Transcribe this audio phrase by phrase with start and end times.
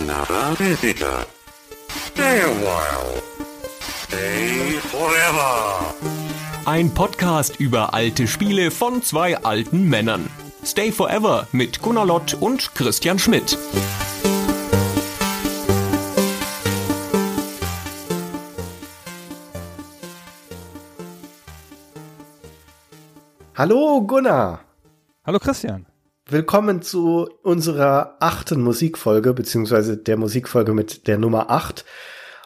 [0.00, 1.26] another visitor.
[1.88, 3.22] Stay a while.
[3.80, 5.94] Stay forever.
[6.64, 10.30] Ein Podcast über alte Spiele von zwei alten Männern.
[10.64, 13.58] Stay Forever mit Gunnar Lott und Christian Schmidt.
[23.54, 24.60] Hallo Gunnar.
[25.26, 25.89] Hallo Christian.
[26.32, 31.84] Willkommen zu unserer achten Musikfolge, beziehungsweise der Musikfolge mit der Nummer acht.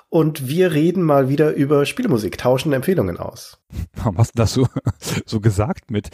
[0.09, 3.59] Und wir reden mal wieder über Spielemusik, tauschen Empfehlungen aus.
[3.95, 4.67] Warum hast du das so,
[5.27, 6.09] so gesagt mit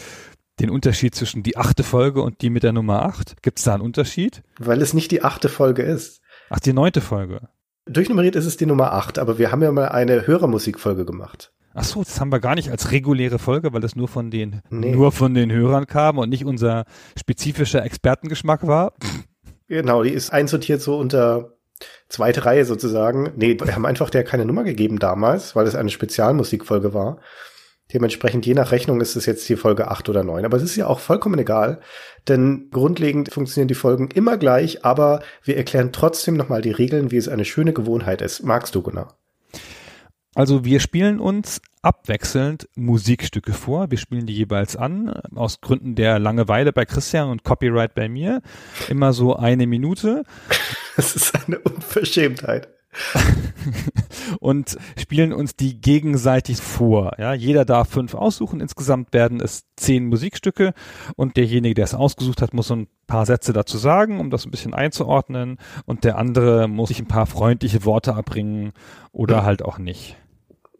[0.59, 3.41] den Unterschied zwischen die achte Folge und die mit der Nummer acht?
[3.41, 4.43] Gibt es da einen Unterschied?
[4.59, 6.23] Weil es nicht die achte Folge ist.
[6.49, 7.51] Ach, die neunte Folge.
[7.87, 11.53] Durchnummeriert ist es die Nummer acht, aber wir haben ja mal eine Hörermusikfolge gemacht.
[11.75, 14.61] Ach so, das haben wir gar nicht als reguläre Folge, weil das nur von den
[14.71, 14.93] Nee.
[14.93, 16.85] nur von den Hörern kam und nicht unser
[17.19, 18.93] spezifischer Expertengeschmack war.
[19.69, 21.53] Genau, die ist einsortiert so unter
[22.09, 23.31] zweite Reihe sozusagen.
[23.37, 27.19] Nee, wir haben einfach der keine Nummer gegeben damals, weil es eine Spezialmusikfolge war.
[27.93, 30.45] Dementsprechend, je nach Rechnung ist es jetzt die Folge acht oder neun.
[30.45, 31.81] Aber es ist ja auch vollkommen egal,
[32.29, 37.17] denn grundlegend funktionieren die Folgen immer gleich, aber wir erklären trotzdem nochmal die Regeln, wie
[37.17, 38.43] es eine schöne Gewohnheit ist.
[38.43, 39.17] Magst du, Gunnar?
[40.35, 43.91] Also wir spielen uns abwechselnd Musikstücke vor.
[43.91, 48.43] Wir spielen die jeweils an, aus Gründen der Langeweile bei Christian und Copyright bei mir.
[48.89, 50.25] Immer so eine Minute.
[50.97, 52.69] Das ist eine Unverschämtheit.
[54.41, 57.13] und spielen uns die gegenseitig vor.
[57.19, 58.61] Ja, jeder darf fünf aussuchen.
[58.61, 60.75] Insgesamt werden es zehn Musikstücke
[61.17, 64.45] und derjenige, der es ausgesucht hat, muss so ein paar Sätze dazu sagen, um das
[64.45, 65.59] ein bisschen einzuordnen.
[65.87, 68.73] Und der andere muss sich ein paar freundliche Worte abbringen
[69.13, 70.17] oder halt auch nicht.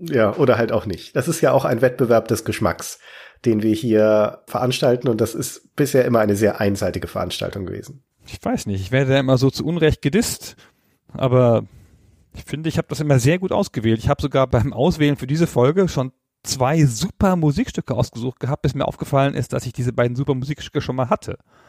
[0.01, 1.15] Ja, oder halt auch nicht.
[1.15, 2.99] Das ist ja auch ein Wettbewerb des Geschmacks,
[3.45, 8.03] den wir hier veranstalten und das ist bisher immer eine sehr einseitige Veranstaltung gewesen.
[8.27, 10.57] Ich weiß nicht, ich werde da immer so zu Unrecht gedisst,
[11.13, 11.65] aber
[12.35, 13.99] ich finde, ich habe das immer sehr gut ausgewählt.
[13.99, 18.75] Ich habe sogar beim Auswählen für diese Folge schon zwei super Musikstücke ausgesucht gehabt, bis
[18.75, 21.39] mir aufgefallen ist, dass ich diese beiden super Musikstücke schon mal hatte.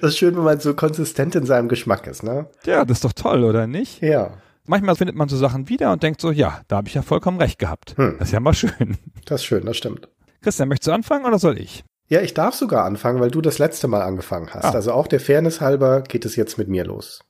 [0.00, 2.46] das ist schön, wenn man so konsistent in seinem Geschmack ist, ne?
[2.64, 4.02] Ja, das ist doch toll, oder nicht?
[4.02, 4.32] Ja,
[4.66, 7.38] Manchmal findet man so Sachen wieder und denkt so, ja, da habe ich ja vollkommen
[7.38, 7.96] recht gehabt.
[7.96, 8.16] Hm.
[8.18, 8.96] Das ist ja mal schön.
[9.24, 10.08] das ist schön, das stimmt.
[10.42, 11.84] Christian, möchtest du anfangen oder soll ich?
[12.08, 14.64] Ja, ich darf sogar anfangen, weil du das letzte Mal angefangen hast.
[14.64, 14.70] Ah.
[14.70, 17.20] Also auch der Fairness halber geht es jetzt mit mir los.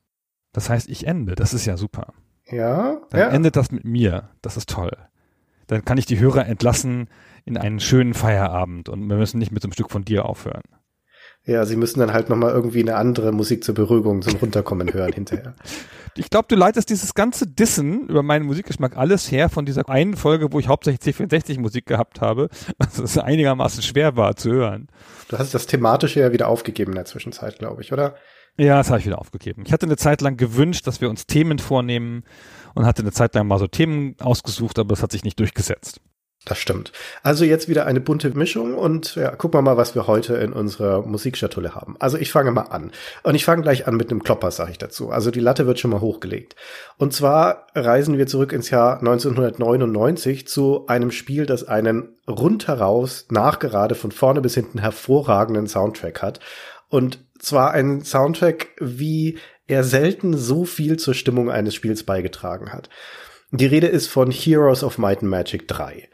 [0.53, 1.35] Das heißt, ich ende.
[1.35, 2.13] Das ist ja super.
[2.51, 3.29] Ja, Dann ja.
[3.29, 4.31] endet das mit mir.
[4.43, 4.93] Das ist toll.
[5.67, 7.09] Dann kann ich die Hörer entlassen
[7.45, 10.63] in einen schönen Feierabend und wir müssen nicht mit so einem Stück von dir aufhören.
[11.47, 15.13] Ja, sie müssen dann halt nochmal irgendwie eine andere Musik zur Beruhigung, zum Runterkommen hören
[15.13, 15.55] hinterher.
[16.19, 20.17] Ich glaube, du leitest dieses ganze Dissen über meinen Musikgeschmack alles her von dieser einen
[20.17, 22.49] Folge, wo ich hauptsächlich C64 Musik gehabt habe,
[22.79, 24.89] was es einigermaßen schwer war zu hören.
[25.29, 28.15] Du hast das Thematische ja wieder aufgegeben in der Zwischenzeit, glaube ich, oder?
[28.57, 29.65] Ja, das habe ich wieder aufgegeben.
[29.67, 32.25] Ich hatte eine Zeit lang gewünscht, dass wir uns Themen vornehmen
[32.75, 36.01] und hatte eine Zeit lang mal so Themen ausgesucht, aber das hat sich nicht durchgesetzt.
[36.47, 36.93] Das stimmt.
[37.25, 40.53] Also jetzt wieder eine bunte Mischung und ja, gucken wir mal, was wir heute in
[40.53, 41.97] unserer Musikschatulle haben.
[41.99, 42.93] Also ich fange mal an.
[43.25, 45.11] Und ich fange gleich an mit einem Klopper, sage ich dazu.
[45.11, 46.55] Also die Latte wird schon mal hochgelegt.
[46.99, 53.97] Und zwar reisen wir zurück ins Jahr 1999 zu einem Spiel, das einen rundheraus, nachgerade,
[53.97, 56.39] von vorne bis hinten hervorragenden Soundtrack hat.
[56.89, 62.89] Und zwar ein Soundtrack, wie er selten so viel zur Stimmung eines Spiels beigetragen hat.
[63.59, 66.11] Die Rede ist von Heroes of Might and Magic 3.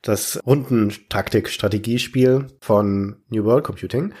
[0.00, 4.14] Das Rundentaktik-Strategiespiel von New World Computing.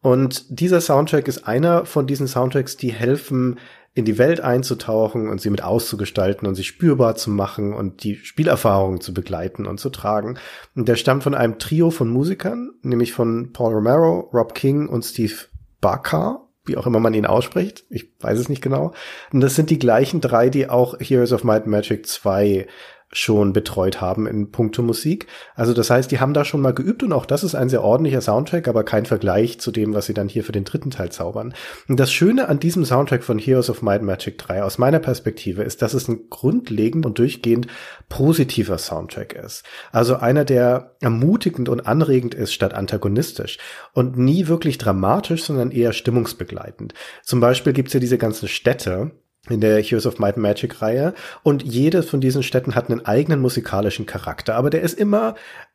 [0.00, 3.58] Und dieser Soundtrack ist einer von diesen Soundtracks, die helfen,
[3.94, 8.14] in die Welt einzutauchen und sie mit auszugestalten und sie spürbar zu machen und die
[8.14, 10.38] Spielerfahrung zu begleiten und zu tragen.
[10.76, 15.04] Und der stammt von einem Trio von Musikern, nämlich von Paul Romero, Rob King und
[15.04, 15.34] Steve
[15.80, 17.84] Barker, wie auch immer man ihn ausspricht.
[17.90, 18.92] Ich weiß es nicht genau.
[19.32, 22.66] Und das sind die gleichen drei, die auch Heroes of Might and Magic 2
[23.12, 25.26] schon betreut haben in puncto Musik.
[25.56, 27.82] Also das heißt, die haben da schon mal geübt und auch das ist ein sehr
[27.82, 31.10] ordentlicher Soundtrack, aber kein Vergleich zu dem, was sie dann hier für den dritten Teil
[31.10, 31.54] zaubern.
[31.88, 35.62] Und das Schöne an diesem Soundtrack von Heroes of Might Magic 3 aus meiner Perspektive
[35.62, 37.66] ist, dass es ein grundlegend und durchgehend
[38.08, 39.64] positiver Soundtrack ist.
[39.90, 43.58] Also einer, der ermutigend und anregend ist statt antagonistisch
[43.92, 46.94] und nie wirklich dramatisch, sondern eher stimmungsbegleitend.
[47.24, 49.12] Zum Beispiel gibt's ja diese ganzen Städte,
[49.48, 51.14] in der Heroes of Might and Magic Reihe.
[51.42, 55.34] Und jede von diesen Städten hat einen eigenen musikalischen Charakter, aber der ist immer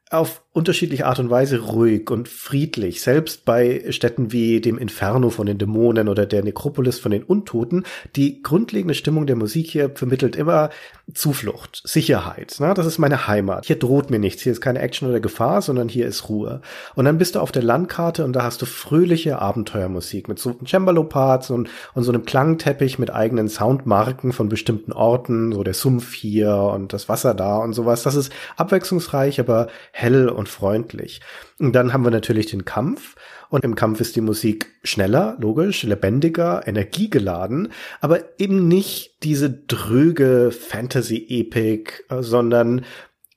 [0.10, 3.02] auf unterschiedliche Art und Weise ruhig und friedlich.
[3.02, 7.84] Selbst bei Städten wie dem Inferno von den Dämonen oder der Nekropolis von den Untoten.
[8.16, 10.70] Die grundlegende Stimmung der Musik hier vermittelt immer
[11.14, 12.56] Zuflucht, Sicherheit.
[12.60, 13.66] Na, das ist meine Heimat.
[13.66, 14.42] Hier droht mir nichts.
[14.42, 16.62] Hier ist keine Action oder Gefahr, sondern hier ist Ruhe.
[16.96, 20.56] Und dann bist du auf der Landkarte und da hast du fröhliche Abenteuermusik mit so
[20.66, 26.14] Cembalo-Parts und, und so einem Klangteppich mit eigenen Soundmarken von bestimmten Orten, so der Sumpf
[26.14, 28.04] hier und das Wasser da und sowas.
[28.04, 31.22] Das ist abwechslungsreich, aber hell und freundlich.
[31.60, 33.16] Und dann haben wir natürlich den Kampf.
[33.50, 37.72] Und im Kampf ist die Musik schneller, logisch, lebendiger, energiegeladen,
[38.02, 42.86] aber eben nicht diese dröge Fantasy-Epic, sondern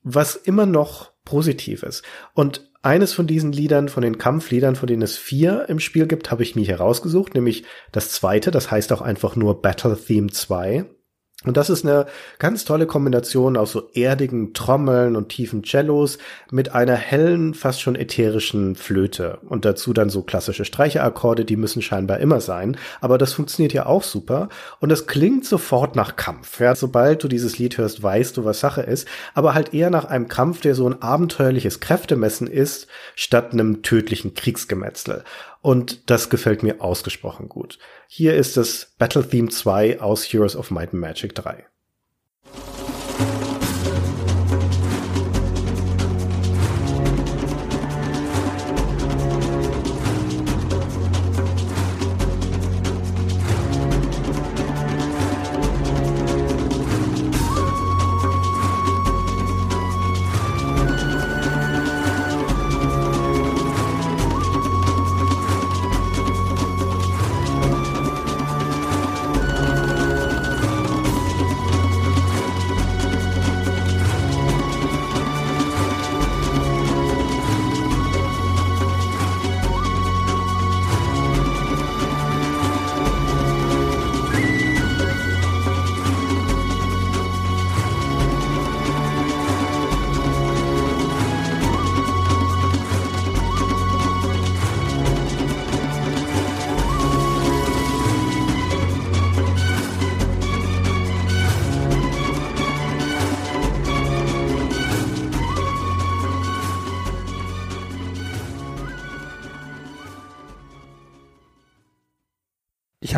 [0.03, 2.03] was immer noch positiv ist.
[2.35, 6.31] Und eines von diesen Liedern, von den Kampfliedern, von denen es vier im Spiel gibt,
[6.31, 10.87] habe ich mir herausgesucht, nämlich das zweite, das heißt auch einfach nur Battle Theme 2.
[11.45, 12.07] Und das ist eine
[12.41, 16.19] ganz tolle Kombination aus so erdigen Trommeln und tiefen Cellos
[16.51, 19.39] mit einer hellen, fast schon ätherischen Flöte.
[19.49, 22.77] Und dazu dann so klassische Streicherakkorde, die müssen scheinbar immer sein.
[23.01, 24.49] Aber das funktioniert ja auch super.
[24.81, 26.59] Und das klingt sofort nach Kampf.
[26.59, 29.07] Ja, sobald du dieses Lied hörst, weißt du, was Sache ist.
[29.33, 34.35] Aber halt eher nach einem Kampf, der so ein abenteuerliches Kräftemessen ist, statt einem tödlichen
[34.35, 35.23] Kriegsgemetzel.
[35.61, 37.79] Und das gefällt mir ausgesprochen gut.
[38.07, 41.67] Hier ist das Battle Theme 2 aus Heroes of Might and Magic 3.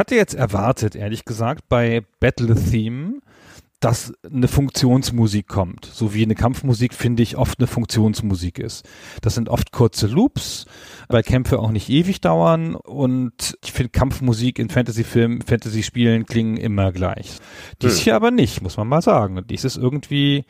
[0.00, 3.20] hatte jetzt erwartet, ehrlich gesagt, bei Battle Theme,
[3.80, 5.84] dass eine Funktionsmusik kommt.
[5.84, 8.88] So wie eine Kampfmusik, finde ich, oft eine Funktionsmusik ist.
[9.20, 10.64] Das sind oft kurze Loops,
[11.08, 16.92] weil Kämpfe auch nicht ewig dauern und ich finde Kampfmusik in Fantasy-Filmen, Fantasy-Spielen klingen immer
[16.92, 17.38] gleich.
[17.82, 18.04] Dies hm.
[18.04, 19.36] hier aber nicht, muss man mal sagen.
[19.36, 20.44] Und dies ist irgendwie,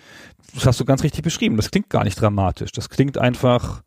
[0.54, 2.72] das hast du ganz richtig beschrieben, das klingt gar nicht dramatisch.
[2.72, 3.82] Das klingt einfach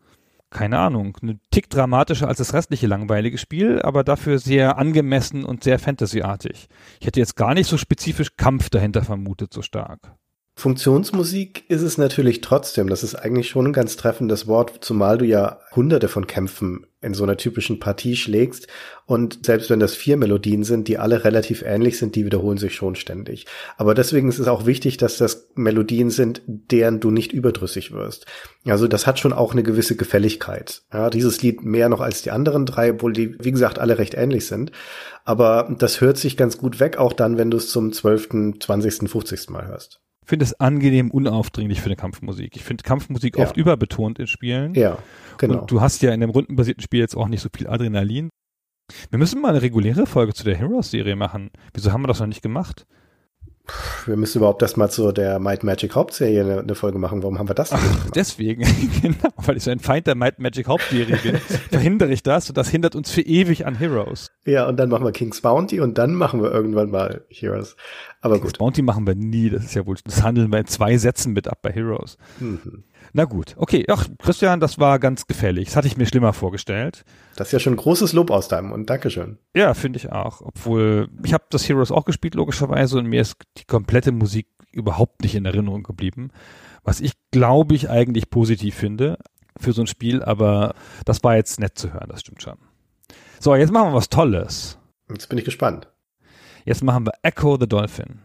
[0.53, 5.63] keine Ahnung, ein Tick dramatischer als das restliche langweilige Spiel, aber dafür sehr angemessen und
[5.63, 6.67] sehr fantasyartig.
[7.01, 10.15] Ich hätte jetzt gar nicht so spezifisch Kampf dahinter vermutet, so stark.
[10.55, 12.87] Funktionsmusik ist es natürlich trotzdem.
[12.87, 17.13] Das ist eigentlich schon ein ganz treffendes Wort, zumal du ja hunderte von Kämpfen in
[17.13, 18.67] so einer typischen Partie schlägst.
[19.05, 22.75] Und selbst wenn das vier Melodien sind, die alle relativ ähnlich sind, die wiederholen sich
[22.75, 23.47] schon ständig.
[23.77, 28.27] Aber deswegen ist es auch wichtig, dass das Melodien sind, deren du nicht überdrüssig wirst.
[28.65, 30.83] Also das hat schon auch eine gewisse Gefälligkeit.
[30.93, 34.13] Ja, dieses Lied mehr noch als die anderen drei, obwohl die, wie gesagt, alle recht
[34.13, 34.71] ähnlich sind.
[35.25, 39.07] Aber das hört sich ganz gut weg, auch dann, wenn du es zum zwölften, zwanzigsten,
[39.07, 42.55] fünfzigsten Mal hörst finde es angenehm unaufdringlich für eine Kampfmusik.
[42.55, 43.43] Ich finde Kampfmusik ja.
[43.43, 44.73] oft überbetont in Spielen.
[44.73, 44.97] Ja,
[45.37, 45.61] genau.
[45.61, 48.29] Und du hast ja in dem rundenbasierten Spiel jetzt auch nicht so viel Adrenalin.
[49.09, 51.51] Wir müssen mal eine reguläre Folge zu der Heroes-Serie machen.
[51.73, 52.85] Wieso haben wir das noch nicht gemacht?
[54.05, 57.23] Wir müssen überhaupt erstmal zu der Might Magic Hauptserie eine, eine Folge machen.
[57.23, 58.63] Warum haben wir das nicht Ach, deswegen,
[59.01, 61.37] genau, weil ich so ein Feind der Might Magic Hauptserie bin,
[61.71, 64.31] verhindere ich das und das hindert uns für ewig an Heroes.
[64.45, 67.77] Ja, und dann machen wir King's Bounty und dann machen wir irgendwann mal Heroes.
[68.19, 68.57] Aber King's gut.
[68.59, 71.47] Bounty machen wir nie, das ist ja wohl, das handeln wir in zwei Sätzen mit
[71.47, 72.17] ab bei Heroes.
[72.41, 72.83] Mhm.
[73.15, 73.85] Na gut, okay.
[73.89, 75.67] Ach, Christian, das war ganz gefällig.
[75.67, 77.05] Das hatte ich mir schlimmer vorgestellt.
[77.35, 79.37] Das ist ja schon großes Lob aus deinem und Dankeschön.
[79.55, 80.41] Ja, finde ich auch.
[80.41, 85.21] Obwohl, ich habe das Heroes auch gespielt, logischerweise, und mir ist die komplette Musik überhaupt
[85.21, 86.31] nicht in Erinnerung geblieben.
[86.83, 89.19] Was ich, glaube ich, eigentlich positiv finde
[89.59, 90.73] für so ein Spiel, aber
[91.05, 92.57] das war jetzt nett zu hören, das stimmt schon.
[93.39, 94.79] So, jetzt machen wir was Tolles.
[95.09, 95.87] Jetzt bin ich gespannt.
[96.65, 98.21] Jetzt machen wir Echo the Dolphin.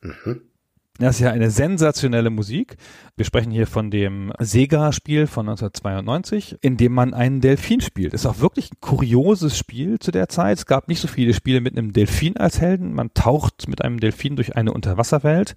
[0.00, 0.51] Mhm.
[0.98, 2.76] Das ist ja eine sensationelle Musik.
[3.16, 8.12] Wir sprechen hier von dem Sega-Spiel von 1992, in dem man einen Delfin spielt.
[8.12, 10.58] Ist auch wirklich ein kurioses Spiel zu der Zeit.
[10.58, 12.92] Es gab nicht so viele Spiele mit einem Delfin als Helden.
[12.92, 15.56] Man taucht mit einem Delfin durch eine Unterwasserwelt.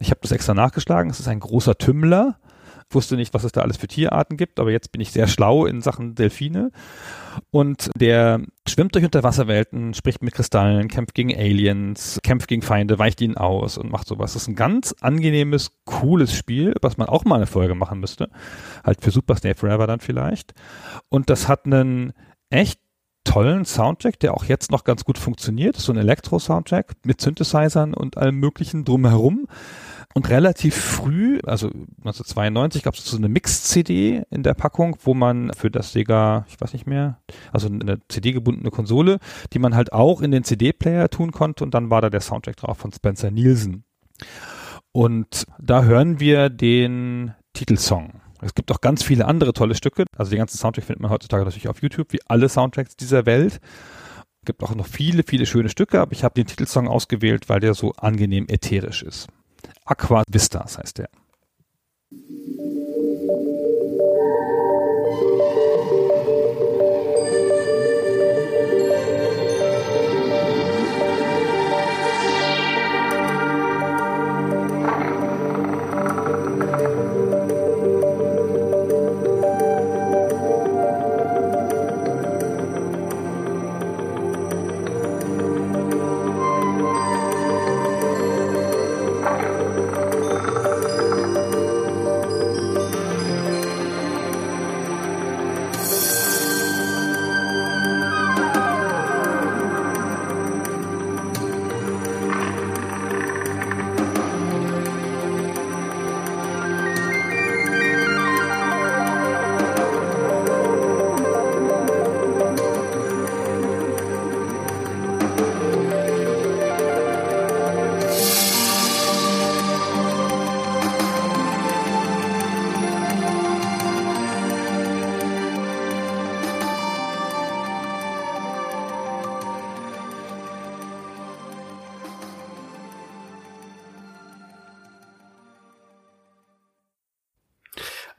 [0.00, 1.10] Ich habe das extra nachgeschlagen.
[1.10, 2.38] Es ist ein großer Tümmler
[2.94, 5.66] wusste nicht, was es da alles für Tierarten gibt, aber jetzt bin ich sehr schlau
[5.66, 6.70] in Sachen Delfine.
[7.50, 13.20] Und der schwimmt durch Unterwasserwelten, spricht mit Kristallen, kämpft gegen Aliens, kämpft gegen Feinde, weicht
[13.20, 14.34] ihnen aus und macht sowas.
[14.34, 18.28] Das ist ein ganz angenehmes, cooles Spiel, was man auch mal eine Folge machen müsste.
[18.84, 20.54] Halt für Super Stay Forever dann vielleicht.
[21.08, 22.12] Und das hat einen
[22.50, 22.80] echt
[23.24, 25.76] tollen Soundtrack, der auch jetzt noch ganz gut funktioniert.
[25.76, 29.46] So ein Elektro-Soundtrack mit Synthesizern und allem möglichen drumherum.
[30.14, 35.52] Und relativ früh, also 1992, gab es so eine Mix-CD in der Packung, wo man
[35.54, 37.18] für das Sega, ich weiß nicht mehr,
[37.50, 39.18] also eine CD-gebundene Konsole,
[39.52, 42.56] die man halt auch in den CD-Player tun konnte und dann war da der Soundtrack
[42.56, 43.84] drauf von Spencer Nielsen.
[44.92, 48.20] Und da hören wir den Titelsong.
[48.42, 50.04] Es gibt auch ganz viele andere tolle Stücke.
[50.16, 53.60] Also den ganzen Soundtrack findet man heutzutage natürlich auf YouTube, wie alle Soundtracks dieser Welt.
[54.42, 57.60] Es gibt auch noch viele, viele schöne Stücke, aber ich habe den Titelsong ausgewählt, weil
[57.60, 59.28] der so angenehm ätherisch ist.
[59.84, 61.08] Aqua Vistas heißt der.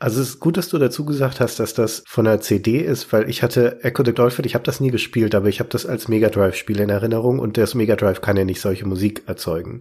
[0.03, 3.13] Also es ist gut, dass du dazu gesagt hast, dass das von der CD ist,
[3.13, 5.85] weil ich hatte Echo the Dolphin, ich habe das nie gespielt, aber ich habe das
[5.85, 9.23] als Mega Drive Spiel in Erinnerung und das Mega Drive kann ja nicht solche Musik
[9.27, 9.79] erzeugen.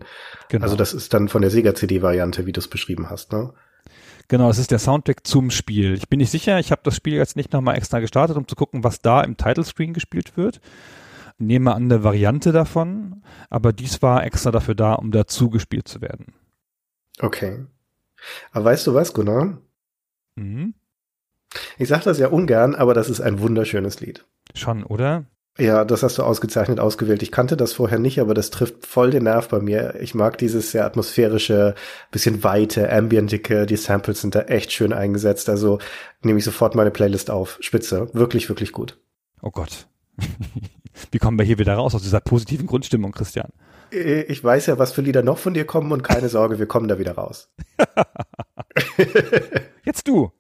[0.49, 0.63] Genau.
[0.63, 3.53] Also das ist dann von der Sega CD Variante, wie du es beschrieben hast, ne?
[4.29, 5.95] Genau, es ist der Soundtrack zum Spiel.
[5.95, 8.55] Ich bin nicht sicher, ich habe das Spiel jetzt nicht nochmal extra gestartet, um zu
[8.55, 10.61] gucken, was da im Title Screen gespielt wird.
[11.39, 16.01] Nehme an eine Variante davon, aber dies war extra dafür da, um dazu gespielt zu
[16.01, 16.33] werden.
[17.19, 17.67] Okay.
[18.53, 19.59] Aber weißt du was, Gunnar?
[20.37, 20.75] Mhm.
[21.79, 24.25] Ich sage das ja ungern, aber das ist ein wunderschönes Lied.
[24.55, 25.27] Schon, oder?
[25.59, 27.23] Ja, das hast du ausgezeichnet ausgewählt.
[27.23, 29.97] Ich kannte das vorher nicht, aber das trifft voll den Nerv bei mir.
[30.01, 31.75] Ich mag dieses sehr atmosphärische,
[32.11, 35.51] bisschen weite, ambientige, die Samples sind da echt schön eingesetzt.
[35.51, 35.79] Also
[36.23, 37.59] nehme ich sofort meine Playlist auf.
[37.61, 38.09] Spitze.
[38.15, 38.99] Wirklich, wirklich gut.
[39.43, 39.89] Oh Gott.
[41.11, 43.51] Wie kommen wir hier wieder raus aus dieser positiven Grundstimmung, Christian?
[43.91, 46.89] Ich weiß ja, was für Lieder noch von dir kommen und keine Sorge, wir kommen
[46.89, 47.51] da wieder raus.
[49.93, 50.33] Jetzt du.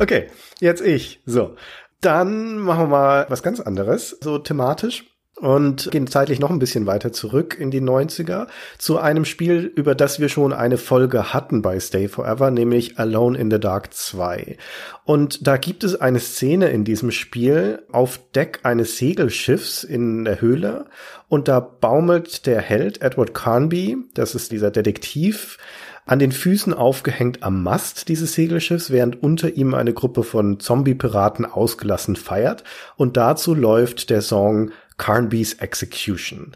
[0.00, 0.26] Okay,
[0.58, 1.20] jetzt ich.
[1.26, 1.54] So.
[2.00, 5.04] Dann machen wir mal was ganz anderes, so thematisch
[5.36, 9.94] und gehen zeitlich noch ein bisschen weiter zurück in die 90er zu einem Spiel, über
[9.94, 14.56] das wir schon eine Folge hatten bei Stay Forever, nämlich Alone in the Dark 2.
[15.04, 20.40] Und da gibt es eine Szene in diesem Spiel auf Deck eines Segelschiffs in der
[20.40, 20.86] Höhle
[21.28, 25.58] und da baumelt der Held Edward Carnby, das ist dieser Detektiv,
[26.04, 31.44] an den Füßen aufgehängt am Mast dieses Segelschiffs, während unter ihm eine Gruppe von Zombie-Piraten
[31.44, 32.64] ausgelassen feiert.
[32.96, 36.52] Und dazu läuft der Song Carnby's Execution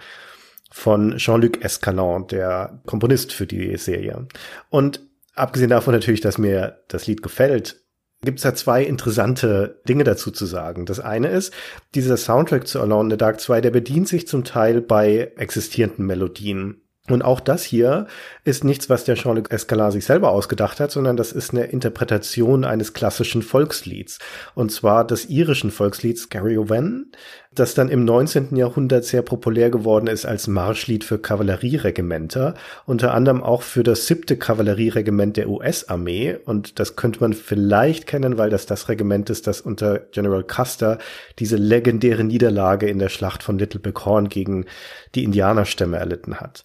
[0.71, 4.27] von Jean-Luc Escalon, der Komponist für die Serie.
[4.69, 5.01] Und
[5.35, 7.81] abgesehen davon natürlich, dass mir das Lied gefällt,
[8.23, 10.87] gibt es da zwei interessante Dinge dazu zu sagen.
[10.87, 11.53] Das eine ist,
[11.95, 16.07] dieser Soundtrack zu Alone in the Dark 2, der bedient sich zum Teil bei existierenden
[16.07, 16.83] Melodien.
[17.09, 18.07] Und auch das hier
[18.45, 22.65] ist nichts, was der Jean-Luc Escalar sich selber ausgedacht hat, sondern das ist eine Interpretation
[22.65, 24.19] eines klassischen Volkslieds.
[24.55, 27.13] Und zwar des irischen Volkslieds Gary Owen,
[27.59, 28.55] das dann im 19.
[28.57, 34.37] Jahrhundert sehr populär geworden ist als Marschlied für Kavallerieregimenter, unter anderem auch für das siebte
[34.37, 36.39] Kavallerieregiment der US-Armee.
[36.45, 40.99] Und das könnte man vielleicht kennen, weil das das Regiment ist, das unter General Custer
[41.39, 44.67] diese legendäre Niederlage in der Schlacht von Little Bighorn gegen
[45.15, 46.65] die Indianerstämme erlitten hat.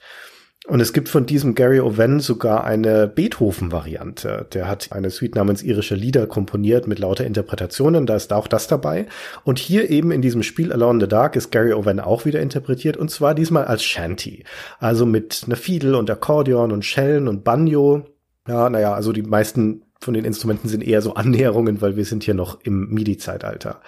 [0.67, 4.45] Und es gibt von diesem Gary Owen sogar eine Beethoven-Variante.
[4.53, 8.05] Der hat eine Suite namens Irische Lieder komponiert mit lauter Interpretationen.
[8.05, 9.07] Da ist auch das dabei.
[9.43, 12.41] Und hier eben in diesem Spiel Alone in the Dark ist Gary Owen auch wieder
[12.41, 12.95] interpretiert.
[12.95, 14.43] Und zwar diesmal als Shanty.
[14.79, 18.05] Also mit einer Fiedel und Akkordeon und Schellen und Banjo.
[18.47, 22.23] Ja, naja, also die meisten von den Instrumenten sind eher so Annäherungen, weil wir sind
[22.23, 23.81] hier noch im MIDI-Zeitalter.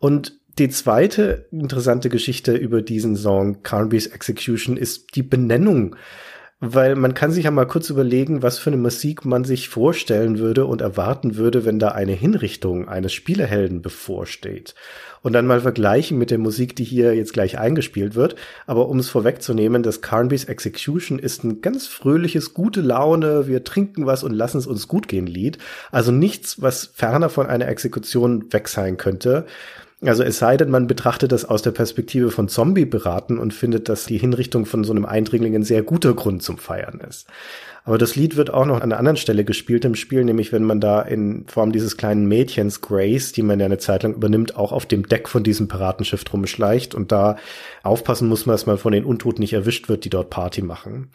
[0.00, 5.96] Und die zweite interessante Geschichte über diesen Song Carnby's Execution ist die Benennung
[6.60, 10.40] weil man kann sich ja mal kurz überlegen, was für eine Musik man sich vorstellen
[10.40, 14.74] würde und erwarten würde, wenn da eine Hinrichtung eines Spielehelden bevorsteht.
[15.22, 18.34] Und dann mal vergleichen mit der Musik, die hier jetzt gleich eingespielt wird.
[18.66, 24.06] Aber um es vorwegzunehmen, das Carnby's Execution ist ein ganz fröhliches, gute Laune, wir trinken
[24.06, 25.58] was und lassen es uns gut gehen Lied.
[25.92, 29.46] Also nichts, was ferner von einer Exekution weg sein könnte.
[30.00, 34.06] Also es sei denn, man betrachtet das aus der Perspektive von Zombie-Beraten und findet, dass
[34.06, 37.26] die Hinrichtung von so einem Eindringling ein sehr guter Grund zum Feiern ist.
[37.84, 40.62] Aber das Lied wird auch noch an einer anderen Stelle gespielt im Spiel, nämlich wenn
[40.62, 44.56] man da in Form dieses kleinen Mädchens Grace, die man ja eine Zeit lang übernimmt,
[44.56, 47.36] auch auf dem Deck von diesem Piratenschiff rumschleicht und da
[47.82, 51.08] aufpassen muss man, dass man von den Untoten nicht erwischt wird, die dort Party machen.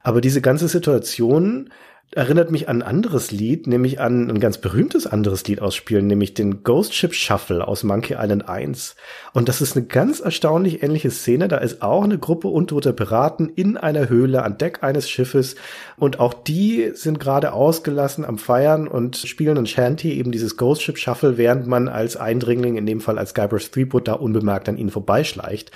[0.00, 1.68] Aber diese ganze Situation
[2.12, 6.34] erinnert mich an ein anderes Lied, nämlich an ein ganz berühmtes anderes Lied ausspielen, nämlich
[6.34, 8.94] den Ghost Ship Shuffle aus Monkey Island 1.
[9.32, 11.48] Und das ist eine ganz erstaunlich ähnliche Szene.
[11.48, 15.56] Da ist auch eine Gruppe untoter Piraten in einer Höhle an Deck eines Schiffes.
[15.96, 20.82] Und auch die sind gerade ausgelassen am Feiern und spielen ein Shanty, eben dieses Ghost
[20.82, 24.76] Ship Shuffle, während man als Eindringling, in dem Fall als Guybrush Threepwood, da unbemerkt an
[24.76, 25.72] ihnen vorbeischleicht.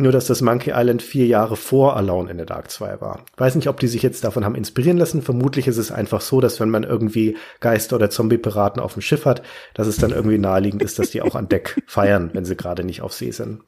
[0.00, 3.24] Nur, dass das Monkey Island vier Jahre vor Alone in the Dark 2 war.
[3.36, 5.22] Weiß nicht, ob die sich jetzt davon haben inspirieren lassen.
[5.22, 9.24] Vermutlich ist es einfach so, dass wenn man irgendwie Geister oder Zombie-Piraten auf dem Schiff
[9.24, 9.42] hat,
[9.74, 12.84] dass es dann irgendwie naheliegend ist, dass die auch an Deck feiern, wenn sie gerade
[12.84, 13.62] nicht auf See sind.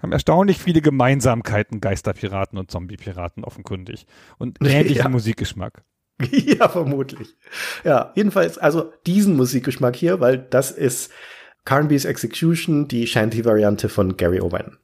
[0.00, 4.06] Haben erstaunlich viele Gemeinsamkeiten, Geisterpiraten und Zombie-Piraten offenkundig.
[4.38, 5.08] Und ähnlichen ja.
[5.08, 5.84] Musikgeschmack.
[6.30, 7.36] ja, vermutlich.
[7.84, 11.12] Ja, jedenfalls, also diesen Musikgeschmack hier, weil das ist
[11.64, 14.78] Carnby's Execution, die Shanty-Variante von Gary Owen.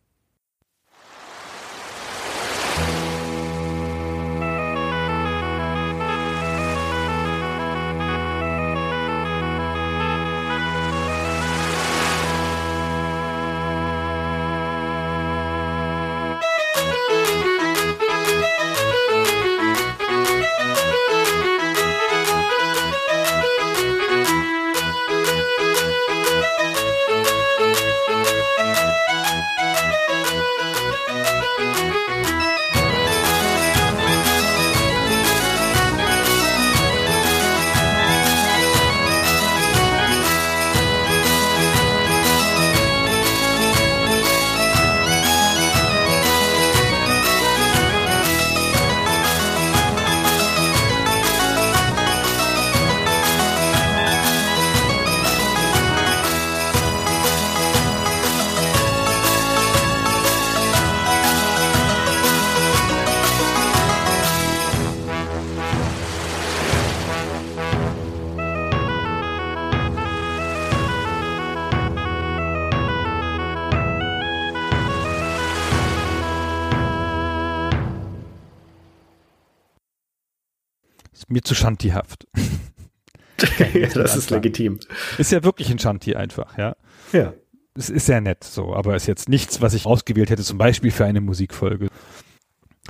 [81.28, 82.26] Mir zu Shantihaft.
[83.74, 84.80] ja, das ist legitim.
[85.18, 86.76] Ist ja wirklich ein Shanti einfach, ja.
[87.12, 87.34] Ja.
[87.74, 90.90] Es ist sehr nett so, aber ist jetzt nichts, was ich ausgewählt hätte, zum Beispiel
[90.90, 91.88] für eine Musikfolge.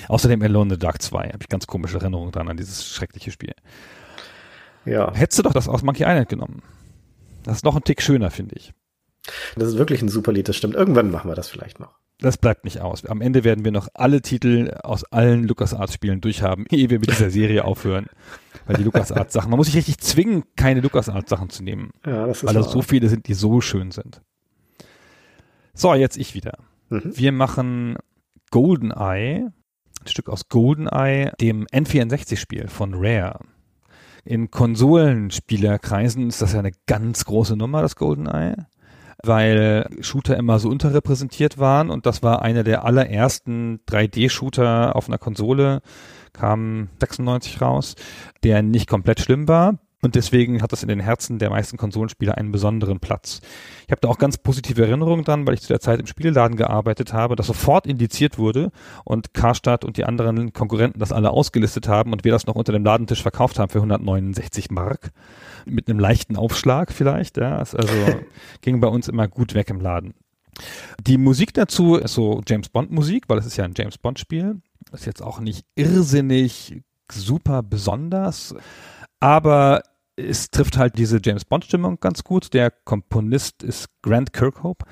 [0.06, 3.30] Außerdem Alone in the Dark 2 habe ich ganz komische Erinnerungen dran an dieses schreckliche
[3.30, 3.54] Spiel.
[4.84, 5.12] Ja.
[5.14, 6.62] Hättest du doch das aus Monkey Island genommen.
[7.42, 8.72] Das ist noch ein Tick schöner, finde ich.
[9.56, 10.74] Das ist wirklich ein super Lied, das stimmt.
[10.74, 13.04] Irgendwann machen wir das vielleicht noch das bleibt nicht aus.
[13.06, 17.30] Am Ende werden wir noch alle Titel aus allen LucasArts-Spielen durchhaben, ehe wir mit dieser
[17.30, 18.06] Serie aufhören.
[18.66, 21.90] Weil die LucasArts-Sachen, man muss sich richtig zwingen, keine LucasArts-Sachen zu nehmen.
[22.04, 24.20] Ja, das ist Weil es so viele sind, die so schön sind.
[25.74, 26.58] So, jetzt ich wieder.
[26.88, 27.12] Mhm.
[27.14, 27.96] Wir machen
[28.50, 29.52] GoldenEye,
[30.00, 33.40] ein Stück aus GoldenEye, dem N64-Spiel von Rare.
[34.24, 38.66] In Konsolenspielerkreisen ist das ja eine ganz große Nummer, das GoldenEye
[39.22, 45.18] weil Shooter immer so unterrepräsentiert waren und das war einer der allerersten 3D-Shooter auf einer
[45.18, 45.82] Konsole,
[46.32, 47.96] kam 96 raus,
[48.44, 49.78] der nicht komplett schlimm war.
[50.00, 53.40] Und deswegen hat das in den Herzen der meisten Konsolenspieler einen besonderen Platz.
[53.86, 56.56] Ich habe da auch ganz positive Erinnerungen dran, weil ich zu der Zeit im Spielladen
[56.56, 58.70] gearbeitet habe, das sofort indiziert wurde
[59.04, 62.72] und Karstadt und die anderen Konkurrenten das alle ausgelistet haben und wir das noch unter
[62.72, 65.10] dem Ladentisch verkauft haben für 169 Mark
[65.64, 67.36] mit einem leichten Aufschlag vielleicht.
[67.36, 67.78] Ja, also
[68.60, 70.14] ging bei uns immer gut weg im Laden.
[71.06, 74.20] Die Musik dazu ist so James Bond Musik, weil es ist ja ein James Bond
[74.20, 74.60] Spiel.
[74.92, 78.54] Ist jetzt auch nicht irrsinnig super besonders,
[79.20, 79.82] aber
[80.18, 82.52] es trifft halt diese James Bond Stimmung ganz gut.
[82.52, 84.84] Der Komponist ist Grant Kirkhope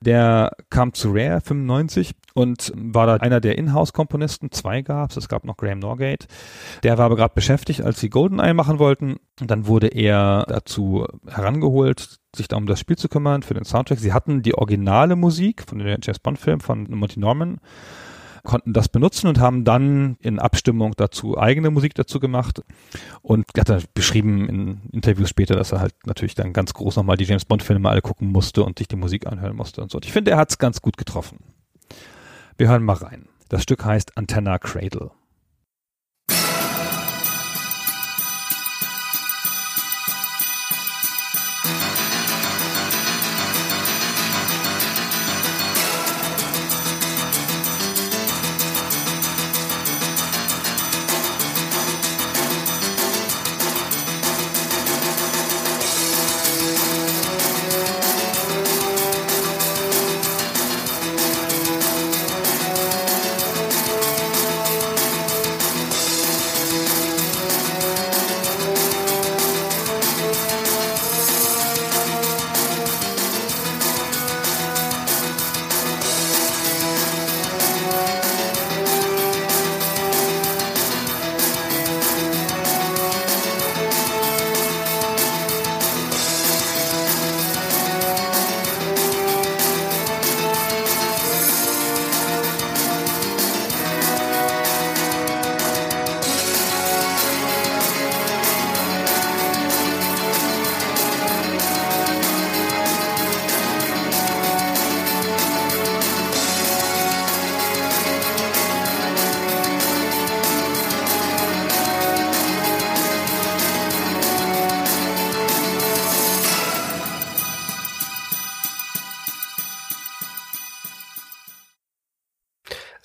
[0.00, 4.52] Der kam zu Rare 95 und war da einer der Inhouse-Komponisten.
[4.52, 5.16] Zwei gab's.
[5.16, 6.26] Es gab noch Graham Norgate.
[6.82, 9.16] Der war aber gerade beschäftigt, als sie GoldenEye machen wollten.
[9.40, 13.64] Und dann wurde er dazu herangeholt, sich da um das Spiel zu kümmern für den
[13.64, 13.98] Soundtrack.
[13.98, 17.58] Sie hatten die originale Musik von dem James Bond-Film von Monty Norman
[18.42, 22.62] konnten das benutzen und haben dann in Abstimmung dazu eigene Musik dazu gemacht
[23.22, 27.16] und hat dann beschrieben in Interviews später, dass er halt natürlich dann ganz groß nochmal
[27.16, 29.98] die James Bond Filme alle gucken musste und sich die Musik anhören musste und so.
[29.98, 31.38] Und ich finde, er hat es ganz gut getroffen.
[32.56, 33.28] Wir hören mal rein.
[33.48, 35.10] Das Stück heißt Antenna Cradle.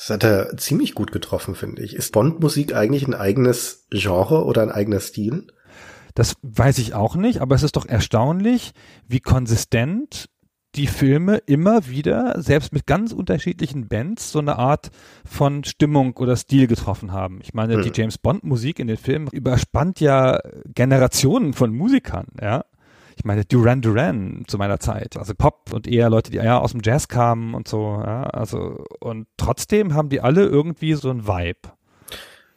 [0.07, 1.93] Das hat er ziemlich gut getroffen, finde ich.
[1.93, 5.47] Ist Bond-Musik eigentlich ein eigenes Genre oder ein eigener Stil?
[6.15, 8.71] Das weiß ich auch nicht, aber es ist doch erstaunlich,
[9.05, 10.29] wie konsistent
[10.75, 14.91] die Filme immer wieder, selbst mit ganz unterschiedlichen Bands, so eine Art
[15.25, 17.39] von Stimmung oder Stil getroffen haben.
[17.41, 17.81] Ich meine, hm.
[17.81, 20.39] die James Bond Musik in den Filmen überspannt ja
[20.73, 22.63] Generationen von Musikern, ja
[23.17, 26.71] ich meine Duran Duran zu meiner Zeit, also Pop und eher Leute, die eher aus
[26.71, 31.27] dem Jazz kamen und so, ja, also und trotzdem haben die alle irgendwie so ein
[31.27, 31.69] Vibe.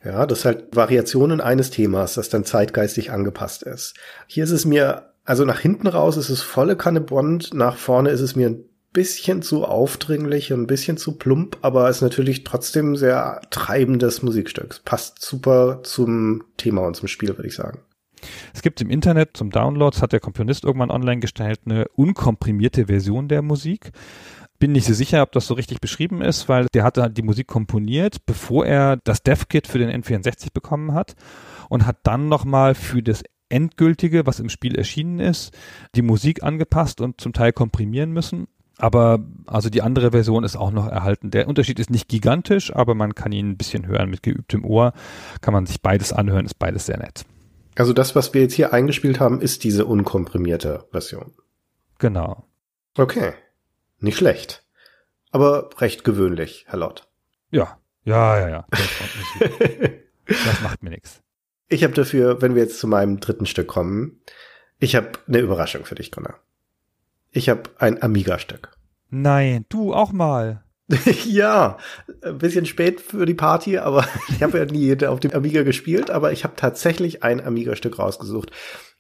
[0.05, 3.95] Ja, das ist halt Variationen eines Themas, das dann zeitgeistig angepasst ist.
[4.27, 8.11] Hier ist es mir, also nach hinten raus ist es volle Kanne Bond, nach vorne
[8.11, 12.45] ist es mir ein bisschen zu aufdringlich und ein bisschen zu plump, aber ist natürlich
[12.45, 14.81] trotzdem sehr treibendes Musikstück.
[14.85, 17.83] Passt super zum Thema und zum Spiel, würde ich sagen.
[18.55, 23.29] Es gibt im Internet zum Download, hat der Komponist irgendwann online gestellt, eine unkomprimierte Version
[23.29, 23.91] der Musik.
[24.59, 27.47] Bin nicht so sicher, ob das so richtig beschrieben ist, weil der hatte die Musik
[27.47, 31.15] komponiert, bevor er das Dev-Kit für den N64 bekommen hat
[31.71, 35.57] und hat dann nochmal für das endgültige, was im Spiel erschienen ist,
[35.95, 38.47] die Musik angepasst und zum Teil komprimieren müssen.
[38.79, 41.31] Aber also die andere Version ist auch noch erhalten.
[41.31, 44.95] Der Unterschied ist nicht gigantisch, aber man kann ihn ein bisschen hören mit geübtem Ohr.
[45.43, 47.27] Kann man sich beides anhören, ist beides sehr nett.
[47.81, 51.33] Also das, was wir jetzt hier eingespielt haben, ist diese unkomprimierte Version.
[51.99, 52.47] Genau.
[52.95, 53.33] Okay.
[54.01, 54.67] Nicht schlecht.
[55.31, 57.09] Aber recht gewöhnlich, Herr Lott.
[57.51, 57.81] Ja.
[58.05, 58.67] Ja, ja, ja.
[60.27, 61.23] das macht mir nichts.
[61.69, 64.21] Ich habe dafür, wenn wir jetzt zu meinem dritten Stück kommen,
[64.79, 66.39] ich habe eine Überraschung für dich, Connor.
[67.31, 68.77] Ich habe ein Amiga-Stück.
[69.09, 70.67] Nein, du auch mal.
[71.27, 71.79] ja,
[72.23, 76.11] ein bisschen spät für die Party, aber ich habe ja nie auf dem Amiga gespielt,
[76.11, 78.51] aber ich habe tatsächlich ein Amiga-Stück rausgesucht.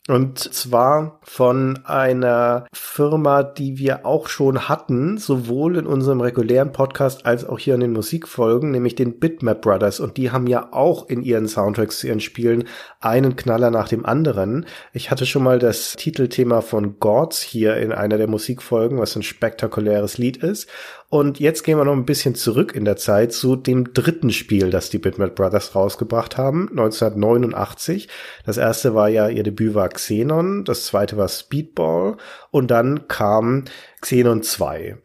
[0.08, 7.26] Und zwar von einer Firma, die wir auch schon hatten, sowohl in unserem regulären Podcast
[7.26, 10.00] als auch hier in den Musikfolgen, nämlich den Bitmap Brothers.
[10.00, 12.64] Und die haben ja auch in ihren Soundtracks zu ihren Spielen
[12.98, 14.66] einen Knaller nach dem anderen.
[14.92, 19.22] Ich hatte schon mal das Titelthema von Gods hier in einer der Musikfolgen, was ein
[19.22, 20.68] spektakuläres Lied ist.
[21.10, 24.70] Und jetzt gehen wir noch ein bisschen zurück in der Zeit zu dem dritten Spiel,
[24.70, 28.08] das die Bitmap Brothers rausgebracht haben, 1989.
[28.46, 32.16] Das erste war ja, ihr Debüt war Xenon, das zweite war Speedball
[32.52, 33.64] und dann kam
[34.00, 34.98] Xenon 2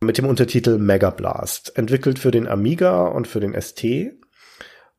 [0.00, 3.84] mit dem Untertitel Mega Blast, entwickelt für den Amiga und für den ST.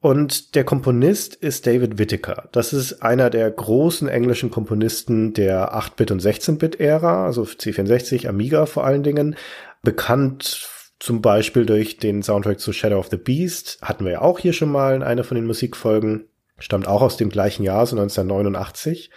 [0.01, 2.49] Und der Komponist ist David Whittaker.
[2.51, 8.83] Das ist einer der großen englischen Komponisten der 8-Bit- und 16-Bit-Ära, also C64, Amiga vor
[8.83, 9.35] allen Dingen.
[9.83, 10.67] Bekannt
[10.99, 14.53] zum Beispiel durch den Soundtrack zu Shadow of the Beast, hatten wir ja auch hier
[14.53, 16.25] schon mal in einer von den Musikfolgen,
[16.57, 19.11] stammt auch aus dem gleichen Jahr, so 1989.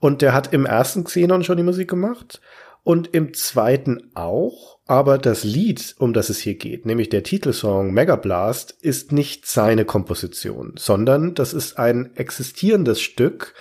[0.00, 2.40] Und der hat im ersten Xenon schon die Musik gemacht.
[2.82, 7.92] Und im zweiten auch, aber das Lied, um das es hier geht, nämlich der Titelsong
[7.92, 13.54] Mega Blast, ist nicht seine Komposition, sondern das ist ein existierendes Stück,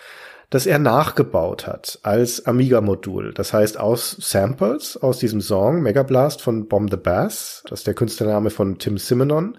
[0.52, 3.34] das er nachgebaut hat als Amiga-Modul.
[3.34, 7.88] Das heißt aus Samples aus diesem Song Mega Blast von Bomb the Bass, das ist
[7.88, 9.58] der Künstlername von Tim Simonon.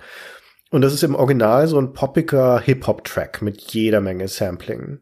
[0.71, 5.01] Und das ist im Original so ein poppiger Hip-Hop-Track mit jeder Menge Sampling.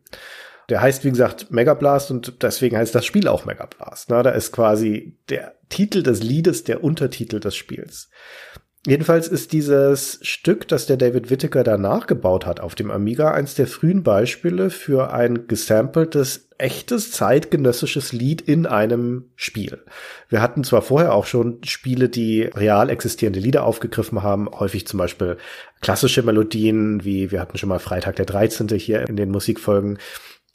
[0.69, 4.11] Der heißt, wie gesagt, Mega Blast und deswegen heißt das Spiel auch Mega Blast.
[4.11, 8.09] Na, da ist quasi der Titel des Liedes der Untertitel des Spiels.
[8.87, 13.55] Jedenfalls ist dieses Stück, das der David Whittaker da nachgebaut hat auf dem Amiga, eins
[13.55, 19.83] der frühen Beispiele für ein gesampeltes, echtes zeitgenössisches Lied in einem Spiel.
[20.29, 24.99] Wir hatten zwar vorher auch schon Spiele, die real existierende Lieder aufgegriffen haben, häufig zum
[24.99, 25.39] Beispiel
[25.81, 28.69] klassische Melodien, wie wir hatten schon mal Freitag der 13.
[28.69, 29.99] hier in den Musikfolgen,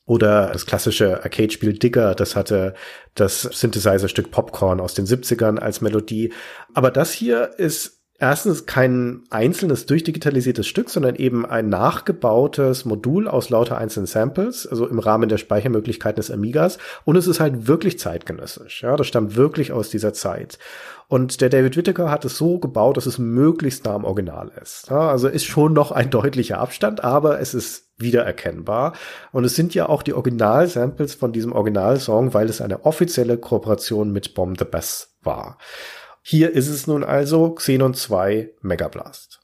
[0.09, 2.73] oder das klassische Arcade-Spiel Digger, das hatte
[3.13, 6.33] das Synthesizer-Stück Popcorn aus den 70ern als Melodie.
[6.73, 13.49] Aber das hier ist erstens kein einzelnes durchdigitalisiertes Stück, sondern eben ein nachgebautes Modul aus
[13.49, 16.77] lauter einzelnen Samples, also im Rahmen der Speichermöglichkeiten des Amigas.
[17.05, 18.83] Und es ist halt wirklich zeitgenössisch.
[18.83, 20.59] Ja, das stammt wirklich aus dieser Zeit.
[21.07, 24.89] Und der David Whittaker hat es so gebaut, dass es möglichst nah am Original ist.
[24.91, 28.93] Ja, also ist schon noch ein deutlicher Abstand, aber es ist wiedererkennbar.
[29.31, 34.11] Und es sind ja auch die Original-Samples von diesem Originalsong, weil es eine offizielle Kooperation
[34.11, 35.57] mit Bomb the Bass war.
[36.21, 39.39] Hier ist es nun also Xenon 2 Megablast.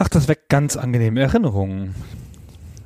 [0.00, 1.92] Ach, das weckt ganz angenehme Erinnerungen.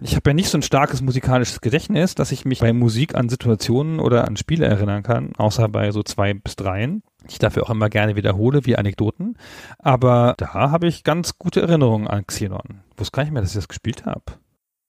[0.00, 3.28] Ich habe ja nicht so ein starkes musikalisches Gedächtnis, dass ich mich bei Musik an
[3.28, 7.02] Situationen oder an Spiele erinnern kann, außer bei so zwei bis dreien.
[7.28, 9.36] Ich dafür auch immer gerne wiederhole, wie Anekdoten.
[9.78, 12.80] Aber da habe ich ganz gute Erinnerungen an Xenon.
[12.96, 14.24] Wusste gar nicht mehr, dass ich das gespielt habe.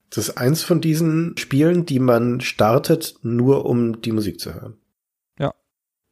[0.10, 4.78] Das ist eins von diesen Spielen, die man startet, nur um die Musik zu hören.
[5.38, 5.54] Ja,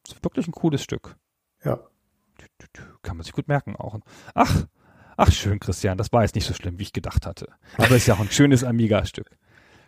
[0.03, 1.15] das ist wirklich ein cooles Stück.
[1.63, 1.79] Ja.
[3.01, 3.97] Kann man sich gut merken auch.
[4.33, 4.65] Ach,
[5.23, 7.47] Ach schön, Christian, das war jetzt nicht so schlimm, wie ich gedacht hatte.
[7.77, 9.29] Aber ist ja auch ein schönes Amiga-Stück.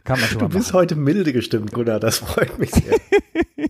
[0.04, 0.82] Kann man schon du bist machen.
[0.82, 3.00] heute milde gestimmt, Gunnar, das freut mich sehr.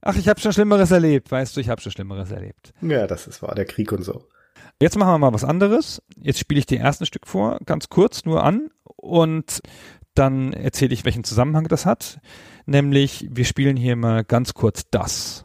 [0.00, 2.72] Ach, ich habe schon Schlimmeres erlebt, weißt du, ich habe schon Schlimmeres erlebt.
[2.80, 4.26] Ja, das ist wahr, der Krieg und so.
[4.80, 6.00] Jetzt machen wir mal was anderes.
[6.16, 9.60] Jetzt spiele ich dir ersten Stück vor, ganz kurz nur an und
[10.14, 12.18] dann erzähle ich, welchen Zusammenhang das hat.
[12.64, 15.44] Nämlich, wir spielen hier mal ganz kurz das.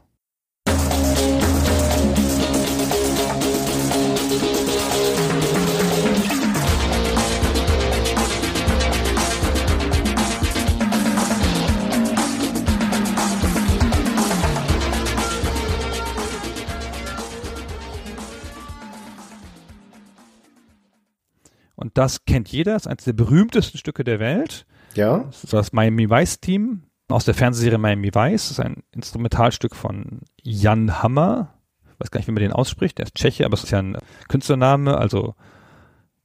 [21.77, 24.65] Und das kennt jeder, das ist eines der berühmtesten Stücke der Welt.
[24.95, 25.19] Ja.
[25.19, 28.49] Das ist das Miami Vice Team aus der Fernsehserie Miami Vice.
[28.49, 31.53] Das ist ein Instrumentalstück von Jan Hammer.
[31.85, 32.97] Ich weiß gar nicht, wie man den ausspricht.
[32.97, 35.35] Der ist Tscheche, aber es ist ja ein Künstlername, also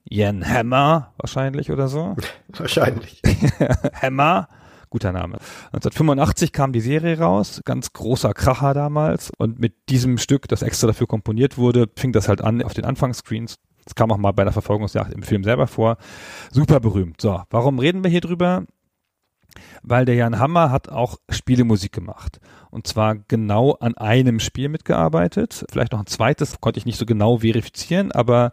[0.04, 2.16] Jan Hammer wahrscheinlich oder so.
[2.48, 3.22] Wahrscheinlich.
[4.02, 4.48] Hammer.
[4.90, 5.38] Guter Name.
[5.72, 9.32] 1985 kam die Serie raus, ganz großer Kracher damals.
[9.38, 12.84] Und mit diesem Stück, das extra dafür komponiert wurde, fing das halt an auf den
[12.84, 13.58] Anfangsscreens.
[13.84, 15.96] Das kam auch mal bei der Verfolgungsjagd im Film selber vor.
[16.50, 17.20] Super berühmt.
[17.20, 18.64] So, warum reden wir hier drüber?
[19.82, 22.40] Weil der Jan Hammer hat auch Spielemusik gemacht.
[22.70, 25.66] Und zwar genau an einem Spiel mitgearbeitet.
[25.70, 28.52] Vielleicht noch ein zweites, konnte ich nicht so genau verifizieren, aber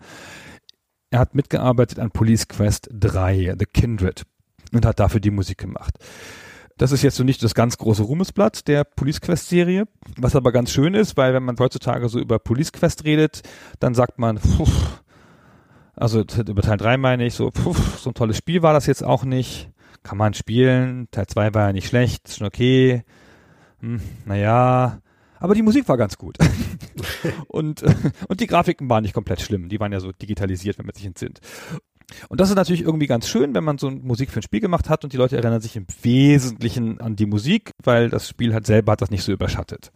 [1.11, 4.23] er hat mitgearbeitet an Police Quest 3, The Kindred,
[4.73, 5.97] und hat dafür die Musik gemacht.
[6.77, 9.85] Das ist jetzt so nicht das ganz große Ruhmesblatt der Police Quest Serie,
[10.17, 13.41] was aber ganz schön ist, weil wenn man heutzutage so über Police Quest redet,
[13.79, 15.01] dann sagt man, pff,
[15.99, 19.03] also über Teil 3 meine ich, so, pff, so ein tolles Spiel war das jetzt
[19.03, 19.69] auch nicht.
[20.01, 21.09] Kann man spielen.
[21.11, 23.03] Teil 2 war ja nicht schlecht, ist schon okay.
[23.81, 25.01] Hm, naja.
[25.39, 26.37] Aber die Musik war ganz gut.
[27.47, 27.83] und,
[28.27, 29.69] und die Grafiken waren nicht komplett schlimm.
[29.69, 31.39] Die waren ja so digitalisiert, wenn man sich entsinnt.
[32.29, 34.89] Und das ist natürlich irgendwie ganz schön, wenn man so Musik für ein Spiel gemacht
[34.89, 38.65] hat und die Leute erinnern sich im Wesentlichen an die Musik, weil das Spiel hat
[38.65, 39.91] selber hat das nicht so überschattet.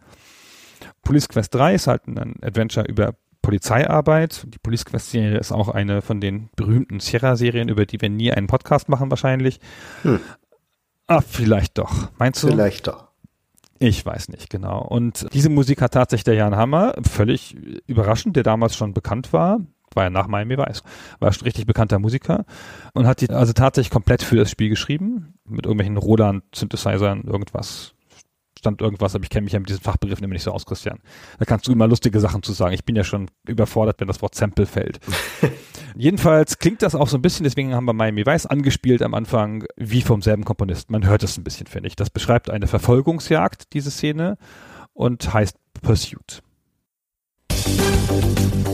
[1.02, 3.14] Police Quest 3 ist halt ein Adventure über
[3.44, 4.46] Polizeiarbeit.
[4.48, 8.32] Die Police Quest Serie ist auch eine von den berühmten Sierra-Serien, über die wir nie
[8.32, 9.60] einen Podcast machen wahrscheinlich.
[10.02, 10.20] Hm.
[11.06, 12.08] Ah, vielleicht doch.
[12.18, 12.48] Meinst du?
[12.48, 13.08] Vielleicht doch.
[13.78, 14.80] Ich weiß nicht, genau.
[14.80, 17.54] Und diese Musik hat tatsächlich der Jan Hammer, völlig
[17.86, 19.60] überraschend, der damals schon bekannt war,
[19.92, 20.82] war ja nach Miami Vice,
[21.20, 22.46] war schon richtig bekannter Musiker
[22.94, 27.94] und hat die also tatsächlich komplett für das Spiel geschrieben, mit irgendwelchen Roland-Synthesizern, irgendwas
[28.64, 31.00] stand irgendwas, aber ich kenne mich ja mit diesen Fachbegriffen immer nicht so aus, Christian.
[31.38, 32.72] Da kannst du immer lustige Sachen zu sagen.
[32.72, 35.00] Ich bin ja schon überfordert, wenn das Wort Sample fällt.
[35.96, 39.64] Jedenfalls klingt das auch so ein bisschen, deswegen haben wir Miami Vice angespielt am Anfang,
[39.76, 40.92] wie vom selben Komponisten.
[40.92, 41.96] Man hört es ein bisschen, finde ich.
[41.96, 44.38] Das beschreibt eine Verfolgungsjagd, diese Szene,
[44.94, 46.42] und heißt Pursuit.
[47.50, 48.73] Ich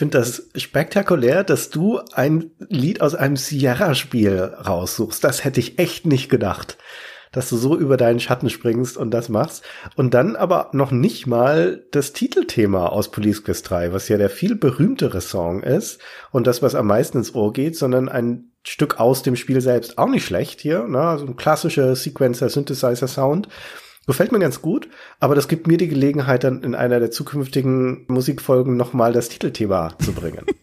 [0.00, 5.22] finde das spektakulär, dass du ein Lied aus einem Sierra-Spiel raussuchst.
[5.22, 6.78] Das hätte ich echt nicht gedacht,
[7.32, 9.62] dass du so über deinen Schatten springst und das machst.
[9.96, 14.30] Und dann aber noch nicht mal das Titelthema aus Police Quest 3, was ja der
[14.30, 16.00] viel berühmtere Song ist
[16.32, 19.98] und das, was am meisten ins Ohr geht, sondern ein Stück aus dem Spiel selbst.
[19.98, 21.18] Auch nicht schlecht hier, ne?
[21.18, 23.48] so ein klassischer Sequencer-Synthesizer-Sound.
[24.10, 24.88] Gefällt mir ganz gut,
[25.20, 29.96] aber das gibt mir die Gelegenheit, dann in einer der zukünftigen Musikfolgen nochmal das Titelthema
[30.00, 30.44] zu bringen.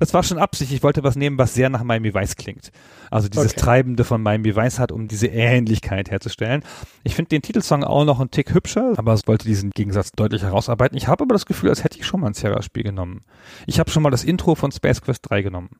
[0.00, 0.72] Das war schon Absicht.
[0.72, 2.72] Ich wollte was nehmen, was sehr nach Miami Vice klingt.
[3.10, 3.60] Also dieses okay.
[3.60, 6.64] Treibende von Miami Vice hat, um diese Ähnlichkeit herzustellen.
[7.04, 10.42] Ich finde den Titelsong auch noch einen Tick hübscher, aber es wollte diesen Gegensatz deutlich
[10.42, 10.96] herausarbeiten.
[10.96, 13.20] Ich habe aber das Gefühl, als hätte ich schon mal ein Sierra-Spiel genommen.
[13.66, 15.70] Ich habe schon mal das Intro von Space Quest 3 genommen.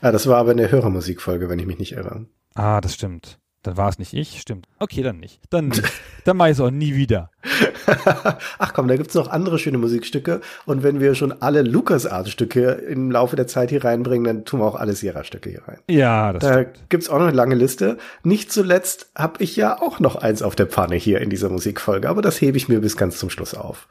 [0.00, 2.26] Ah, das war aber eine Hörermusikfolge, wenn ich mich nicht irre.
[2.54, 3.38] Ah, das stimmt.
[3.66, 4.68] Dann war es nicht ich, stimmt.
[4.78, 5.40] Okay, dann nicht.
[5.50, 5.72] Dann,
[6.24, 7.30] dann mache ich es auch nie wieder.
[8.58, 10.40] Ach komm, da gibt's noch andere schöne Musikstücke.
[10.66, 14.66] Und wenn wir schon alle LucasArts-Stücke im Laufe der Zeit hier reinbringen, dann tun wir
[14.66, 15.78] auch alle Sierra-Stücke hier rein.
[15.90, 16.88] Ja, das Da stimmt.
[16.90, 17.98] gibt's auch noch eine lange Liste.
[18.22, 22.08] Nicht zuletzt habe ich ja auch noch eins auf der Pfanne hier in dieser Musikfolge,
[22.08, 23.88] aber das hebe ich mir bis ganz zum Schluss auf.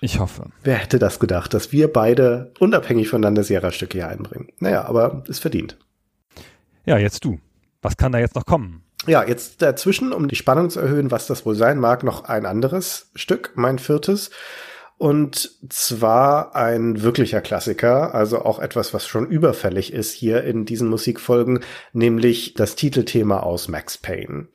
[0.00, 0.44] Ich hoffe.
[0.62, 4.46] Wer hätte das gedacht, dass wir beide unabhängig voneinander Sierra-Stücke hier einbringen?
[4.60, 5.76] Naja, aber ist verdient.
[6.84, 7.40] Ja, jetzt du.
[7.82, 8.82] Was kann da jetzt noch kommen?
[9.06, 12.46] Ja, jetzt dazwischen, um die Spannung zu erhöhen, was das wohl sein mag, noch ein
[12.46, 14.30] anderes Stück, mein viertes.
[14.98, 20.88] Und zwar ein wirklicher Klassiker, also auch etwas, was schon überfällig ist hier in diesen
[20.88, 21.60] Musikfolgen,
[21.92, 24.48] nämlich das Titelthema aus Max Payne.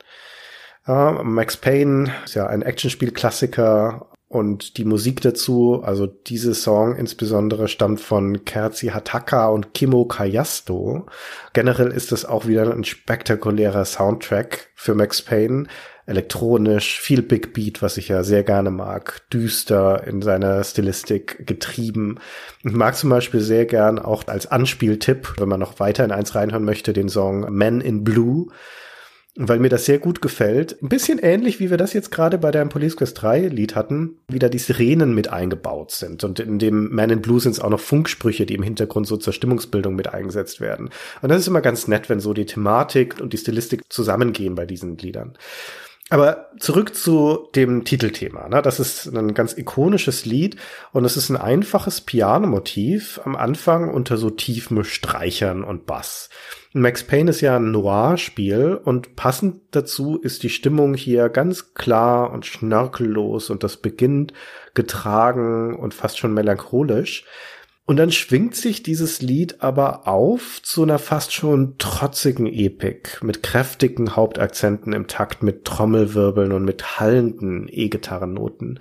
[0.85, 7.67] Uh, Max Payne ist ja ein Actionspiel-Klassiker und die Musik dazu, also diese Song insbesondere,
[7.67, 11.05] stammt von Kerzi Hataka und Kimo Kayasto.
[11.53, 15.67] Generell ist es auch wieder ein spektakulärer Soundtrack für Max Payne.
[16.05, 22.19] Elektronisch, viel Big Beat, was ich ja sehr gerne mag, düster in seiner Stilistik getrieben.
[22.63, 26.33] Ich mag zum Beispiel sehr gern auch als Anspieltipp, wenn man noch weiter in eins
[26.35, 28.47] reinhören möchte, den Song Men in Blue
[29.35, 30.81] weil mir das sehr gut gefällt.
[30.81, 34.17] Ein bisschen ähnlich, wie wir das jetzt gerade bei deinem Police Quest 3 Lied hatten,
[34.27, 36.23] wie da die Sirenen mit eingebaut sind.
[36.23, 39.17] Und in dem Man in Blue sind es auch noch Funksprüche, die im Hintergrund so
[39.17, 40.89] zur Stimmungsbildung mit eingesetzt werden.
[41.21, 44.67] Und das ist immer ganz nett, wenn so die Thematik und die Stilistik zusammengehen bei
[44.67, 45.33] diesen Liedern.
[46.09, 48.47] Aber zurück zu dem Titelthema.
[48.49, 48.61] Ne?
[48.61, 50.57] Das ist ein ganz ikonisches Lied
[50.91, 56.29] und es ist ein einfaches Pianomotiv am Anfang unter so tiefen Streichern und Bass.
[56.73, 62.31] Max Payne ist ja ein Noir-Spiel und passend dazu ist die Stimmung hier ganz klar
[62.31, 64.33] und schnörkellos und das beginnt
[64.73, 67.25] getragen und fast schon melancholisch.
[67.85, 73.43] Und dann schwingt sich dieses Lied aber auf zu einer fast schon trotzigen Epik mit
[73.43, 78.79] kräftigen Hauptakzenten im Takt mit Trommelwirbeln und mit hallenden E-Gitarrennoten.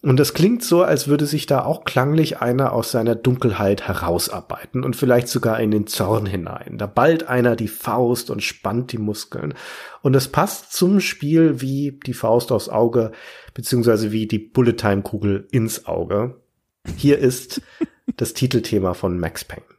[0.00, 4.84] Und es klingt so, als würde sich da auch klanglich einer aus seiner Dunkelheit herausarbeiten
[4.84, 6.78] und vielleicht sogar in den Zorn hinein.
[6.78, 9.54] Da ballt einer die Faust und spannt die Muskeln.
[10.00, 13.10] Und es passt zum Spiel wie die Faust aufs Auge,
[13.54, 16.40] beziehungsweise wie die Bullet-Time-Kugel ins Auge.
[16.96, 17.60] Hier ist
[18.18, 19.77] das Titelthema von Max Payne.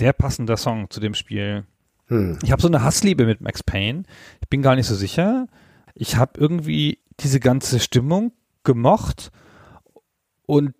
[0.00, 1.64] Sehr passender Song zu dem Spiel.
[2.06, 2.38] Hm.
[2.42, 4.04] Ich habe so eine Hassliebe mit Max Payne.
[4.40, 5.46] Ich bin gar nicht so sicher.
[5.94, 8.32] Ich habe irgendwie diese ganze Stimmung
[8.64, 9.30] gemocht
[10.46, 10.72] und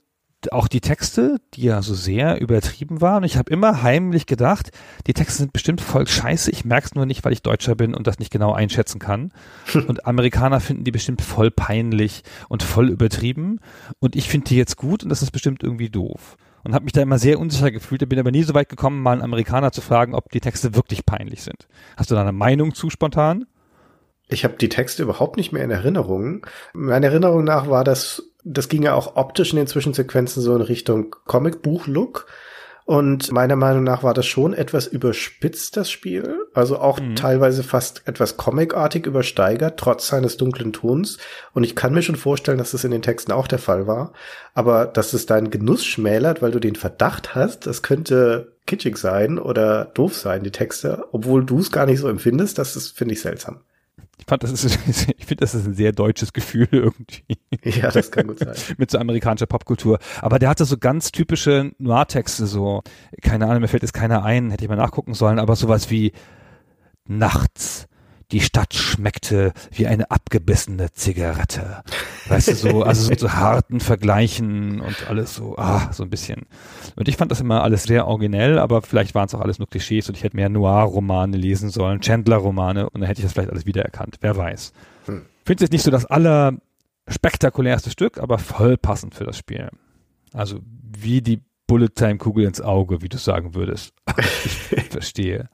[0.53, 3.23] auch die Texte, die ja so sehr übertrieben waren.
[3.25, 4.71] ich habe immer heimlich gedacht,
[5.07, 6.51] die Texte sind bestimmt voll scheiße.
[6.51, 9.35] Ich merke es nur nicht, weil ich Deutscher bin und das nicht genau einschätzen kann.
[9.87, 13.61] und Amerikaner finden die bestimmt voll peinlich und voll übertrieben.
[13.99, 16.93] Und ich finde die jetzt gut und das ist bestimmt irgendwie doof und habe mich
[16.93, 18.07] da immer sehr unsicher gefühlt.
[18.09, 21.07] Bin aber nie so weit gekommen, mal einen Amerikaner zu fragen, ob die Texte wirklich
[21.07, 21.69] peinlich sind.
[21.97, 23.47] Hast du da eine Meinung zu spontan?
[24.29, 26.47] Ich habe die Texte überhaupt nicht mehr in Erinnerung.
[26.73, 30.63] Meiner Erinnerung nach war das, das ging ja auch optisch in den Zwischensequenzen so in
[30.63, 32.27] Richtung Comicbuch-Look.
[32.91, 36.41] Und meiner Meinung nach war das schon etwas überspitzt, das Spiel.
[36.55, 37.15] Also auch mhm.
[37.15, 41.17] teilweise fast etwas comicartig übersteigert, trotz seines dunklen Tons.
[41.53, 44.13] Und ich kann mir schon vorstellen, dass das in den Texten auch der Fall war.
[44.55, 49.39] Aber dass es deinen Genuss schmälert, weil du den Verdacht hast, das könnte kitschig sein
[49.39, 53.15] oder doof sein, die Texte, obwohl du es gar nicht so empfindest, das ist, finde
[53.15, 53.61] ich, seltsam.
[54.21, 54.65] Ich fand, das ist,
[55.17, 57.39] ich finde, das ist ein sehr deutsches Gefühl irgendwie.
[57.65, 58.55] Ja, das kann gut sein.
[58.79, 59.99] Mit so amerikanischer Popkultur.
[60.21, 62.83] Aber der hatte so ganz typische Noir-Texte, so,
[63.23, 66.13] keine Ahnung, mir fällt jetzt keiner ein, hätte ich mal nachgucken sollen, aber sowas wie
[67.07, 67.89] nachts
[68.33, 71.83] die Stadt schmeckte wie eine abgebissene Zigarette.
[72.29, 76.47] Weißt du, so, also so, harten Vergleichen und alles so, ah, so ein bisschen.
[76.97, 79.69] Und ich fand das immer alles sehr originell, aber vielleicht waren es auch alles nur
[79.69, 83.51] Klischees und ich hätte mehr Noir-Romane lesen sollen, Chandler-Romane und dann hätte ich das vielleicht
[83.51, 84.17] alles wiedererkannt.
[84.21, 84.73] Wer weiß.
[85.07, 85.23] Hm.
[85.45, 89.69] Finde jetzt nicht so das allerspektakulärste Stück, aber voll passend für das Spiel.
[90.33, 93.93] Also wie die Bullet-Time-Kugel ins Auge, wie du sagen würdest.
[94.71, 95.49] ich verstehe.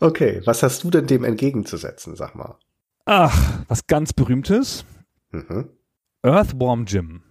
[0.00, 2.56] Okay, was hast du denn dem entgegenzusetzen, sag mal?
[3.04, 4.84] Ach, was ganz berühmtes.
[5.30, 5.68] Mhm.
[6.22, 7.22] Earthworm Jim.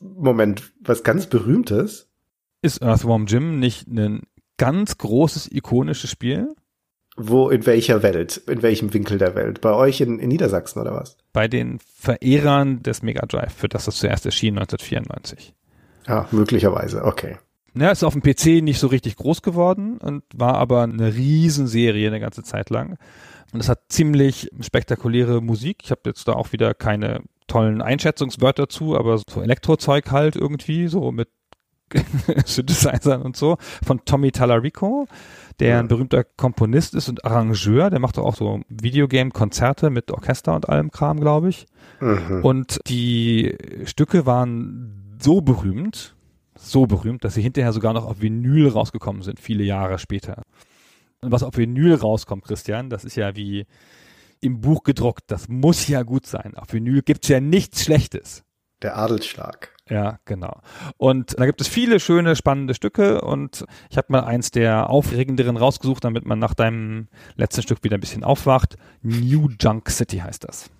[0.00, 2.08] Moment, was ganz berühmtes?
[2.62, 4.22] Ist Earthworm Jim nicht ein
[4.56, 6.54] ganz großes, ikonisches Spiel?
[7.16, 8.38] Wo, in welcher Welt?
[8.48, 9.60] In welchem Winkel der Welt?
[9.60, 11.16] Bei euch in, in Niedersachsen oder was?
[11.32, 15.54] Bei den Verehrern des Mega Drive, für das es zuerst erschien 1994.
[16.08, 17.36] Ja, möglicherweise, okay.
[17.76, 22.06] Ja, ist auf dem PC nicht so richtig groß geworden und war aber eine Riesenserie
[22.06, 22.98] eine ganze Zeit lang.
[23.52, 25.78] Und es hat ziemlich spektakuläre Musik.
[25.82, 30.88] Ich habe jetzt da auch wieder keine tollen Einschätzungswörter zu, aber so Elektrozeug halt irgendwie,
[30.88, 31.28] so mit
[32.46, 35.06] Synthesizern und so, von Tommy Tallarico,
[35.60, 40.68] der ein berühmter Komponist ist und Arrangeur, der macht auch so Videogame-Konzerte mit Orchester und
[40.68, 41.66] allem Kram, glaube ich.
[42.00, 42.40] Mhm.
[42.42, 46.16] Und die Stücke waren so berühmt,
[46.56, 50.42] So berühmt, dass sie hinterher sogar noch auf Vinyl rausgekommen sind, viele Jahre später.
[51.20, 53.66] Und was auf Vinyl rauskommt, Christian, das ist ja wie
[54.40, 55.24] im Buch gedruckt.
[55.28, 56.54] Das muss ja gut sein.
[56.56, 58.44] Auf Vinyl gibt's ja nichts Schlechtes.
[58.82, 59.74] Der Adelsschlag.
[59.88, 60.60] Ja, genau.
[60.96, 65.56] Und da gibt es viele schöne, spannende Stücke und ich habe mal eins der aufregenderen
[65.56, 68.76] rausgesucht, damit man nach deinem letzten Stück wieder ein bisschen aufwacht.
[69.02, 70.70] New Junk City heißt das.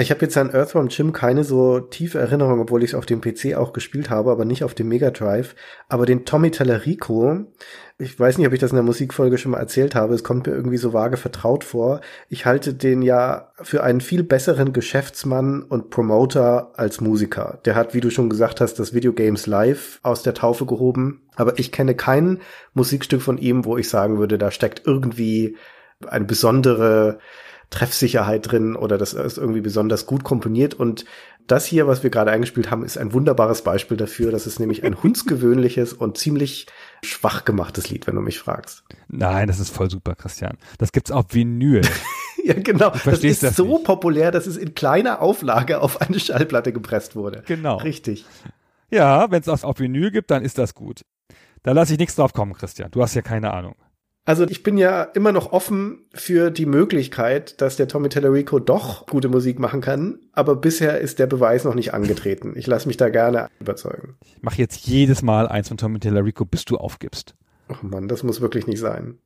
[0.00, 3.20] Ich habe jetzt an Earthworm Jim keine so tiefe Erinnerung, obwohl ich es auf dem
[3.20, 5.54] PC auch gespielt habe, aber nicht auf dem Mega Drive.
[5.90, 7.44] Aber den Tommy Tallarico,
[7.98, 10.46] ich weiß nicht, ob ich das in der Musikfolge schon mal erzählt habe, es kommt
[10.46, 12.00] mir irgendwie so vage vertraut vor.
[12.30, 17.58] Ich halte den ja für einen viel besseren Geschäftsmann und Promoter als Musiker.
[17.66, 21.28] Der hat, wie du schon gesagt hast, das Video Games Live aus der Taufe gehoben.
[21.36, 22.40] Aber ich kenne kein
[22.72, 25.56] Musikstück von ihm, wo ich sagen würde, da steckt irgendwie
[26.06, 27.18] eine besondere
[27.70, 30.74] Treffsicherheit drin oder das ist irgendwie besonders gut komponiert.
[30.74, 31.04] Und
[31.46, 34.30] das hier, was wir gerade eingespielt haben, ist ein wunderbares Beispiel dafür.
[34.32, 36.66] Das ist nämlich ein hundsgewöhnliches und ziemlich
[37.04, 38.84] schwach gemachtes Lied, wenn du mich fragst.
[39.08, 40.58] Nein, das ist voll super, Christian.
[40.78, 41.82] Das gibt's auf Vinyl.
[42.44, 42.92] ja, genau.
[43.04, 43.84] Das ist das so nicht.
[43.84, 47.42] populär, dass es in kleiner Auflage auf eine Schallplatte gepresst wurde.
[47.46, 47.76] Genau.
[47.76, 48.26] Richtig.
[48.90, 51.04] Ja, wenn es auf Vinyl gibt, dann ist das gut.
[51.62, 52.90] Da lasse ich nichts drauf kommen, Christian.
[52.90, 53.76] Du hast ja keine Ahnung.
[54.24, 59.06] Also ich bin ja immer noch offen für die Möglichkeit, dass der Tommy Tellerico doch
[59.06, 62.52] gute Musik machen kann, aber bisher ist der Beweis noch nicht angetreten.
[62.54, 64.16] Ich lasse mich da gerne überzeugen.
[64.24, 67.34] Ich mache jetzt jedes Mal eins von Tommy Tellerico, bis du aufgibst.
[67.68, 69.18] Oh Mann, das muss wirklich nicht sein.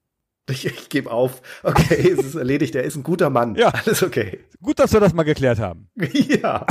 [0.49, 1.41] Ich, ich gebe auf.
[1.63, 2.75] Okay, es ist erledigt.
[2.75, 3.55] Er ist ein guter Mann.
[3.55, 3.69] Ja.
[3.69, 4.41] Alles okay.
[4.63, 5.89] Gut, dass wir das mal geklärt haben.
[5.97, 6.67] ja.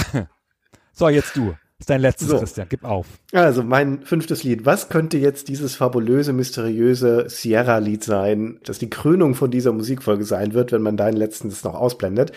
[0.92, 1.56] So, jetzt du.
[1.84, 2.40] Ist dein letztes, So.
[2.40, 2.68] Christian.
[2.70, 3.08] Gib auf.
[3.34, 4.66] Also mein fünftes Lied.
[4.66, 10.54] Was könnte jetzt dieses fabulöse, mysteriöse Sierra-Lied sein, das die Krönung von dieser Musikfolge sein
[10.54, 12.32] wird, wenn man deinen letzten noch ausblendet?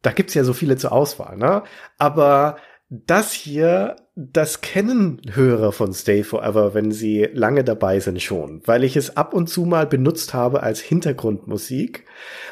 [0.00, 1.62] Da gibt's ja so viele zur Auswahl, ne?
[1.98, 2.56] Aber
[2.88, 8.84] das hier, das kennen Hörer von Stay Forever, wenn sie lange dabei sind schon, weil
[8.84, 12.04] ich es ab und zu mal benutzt habe als Hintergrundmusik.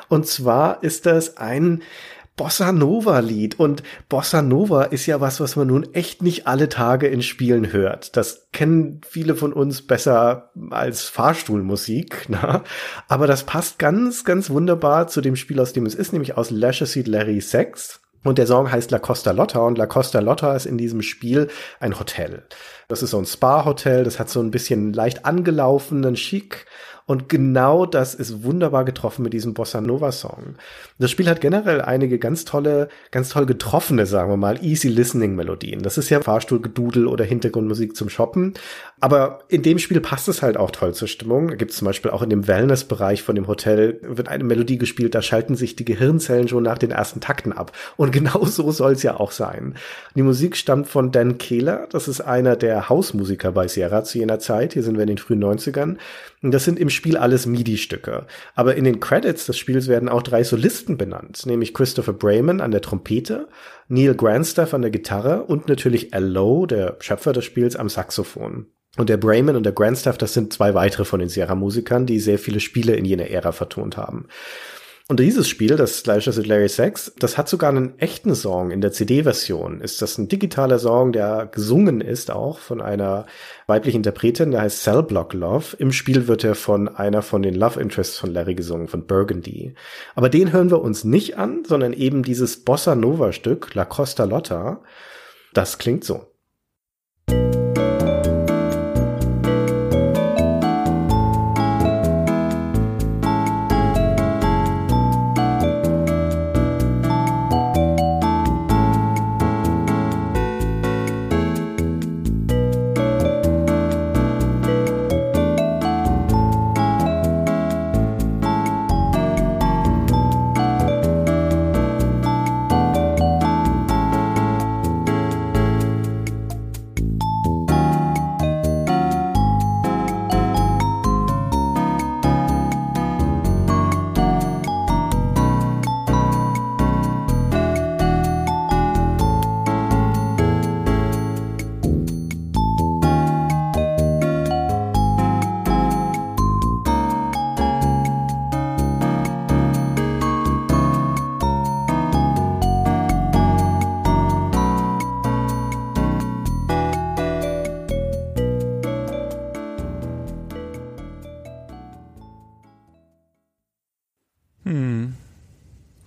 [0.09, 1.83] Und zwar ist das ein
[2.37, 6.69] Bossa Nova Lied und Bossa Nova ist ja was, was man nun echt nicht alle
[6.69, 8.17] Tage in Spielen hört.
[8.17, 12.65] Das kennen viele von uns besser als Fahrstuhlmusik, na?
[13.07, 16.51] aber das passt ganz, ganz wunderbar zu dem Spiel, aus dem es ist, nämlich aus
[16.51, 18.01] Leisure Suit Larry 6.
[18.25, 21.49] Und der Song heißt La Costa Lotta und La Costa Lotta ist in diesem Spiel
[21.79, 22.43] ein Hotel.
[22.89, 26.65] Das ist so ein Spa-Hotel, das hat so ein bisschen leicht angelaufenen Chic
[27.07, 30.55] und genau das ist wunderbar getroffen mit diesem Bossa Nova Song.
[30.99, 35.35] Das Spiel hat generell einige ganz tolle, ganz toll getroffene, sagen wir mal, easy listening
[35.35, 35.83] Melodien.
[35.83, 38.55] Das ist ja Fahrstuhlgedudel oder Hintergrundmusik zum Shoppen.
[39.01, 41.49] Aber in dem Spiel passt es halt auch toll zur Stimmung.
[41.49, 44.79] Da gibt es zum Beispiel auch in dem Wellness-Bereich von dem Hotel wird eine Melodie
[44.79, 47.73] gespielt, da schalten sich die Gehirnzellen schon nach den ersten Takten ab.
[47.97, 49.75] Und genau so soll es ja auch sein.
[50.15, 51.87] Die Musik stammt von Dan Kehler.
[51.91, 54.73] Das ist einer der Hausmusiker bei Sierra zu jener Zeit.
[54.73, 55.97] Hier sind wir in den frühen 90ern.
[56.45, 58.27] Und das sind im Spiel alles MIDI-Stücke.
[58.55, 62.71] Aber in den Credits des Spiels werden auch drei Solisten benannt, nämlich Christopher Brayman an
[62.71, 63.49] der Trompete,
[63.89, 68.67] Neil Grandstaff an der Gitarre und natürlich Al Lowe, der Schöpfer des Spiels, am Saxophon.
[68.99, 72.39] Und der Brayman und der Grandstaff, das sind zwei weitere von den Sierra-Musikern, die sehr
[72.39, 74.29] viele Spiele in jener Ära vertont haben.
[75.07, 78.81] Und dieses Spiel, das Slasher Suit Larry 6, das hat sogar einen echten Song in
[78.81, 79.83] der CD-Version.
[79.83, 83.27] Ist das ein digitaler Song, der gesungen ist auch von einer
[83.67, 85.77] weiblichen Interpretin, der heißt Cell Block Love.
[85.79, 89.75] Im Spiel wird er von einer von den Love Interests von Larry gesungen, von Burgundy.
[90.15, 94.25] Aber den hören wir uns nicht an, sondern eben dieses Bossa Nova Stück, La Costa
[94.25, 94.81] Lotta.
[95.53, 96.34] Das klingt so.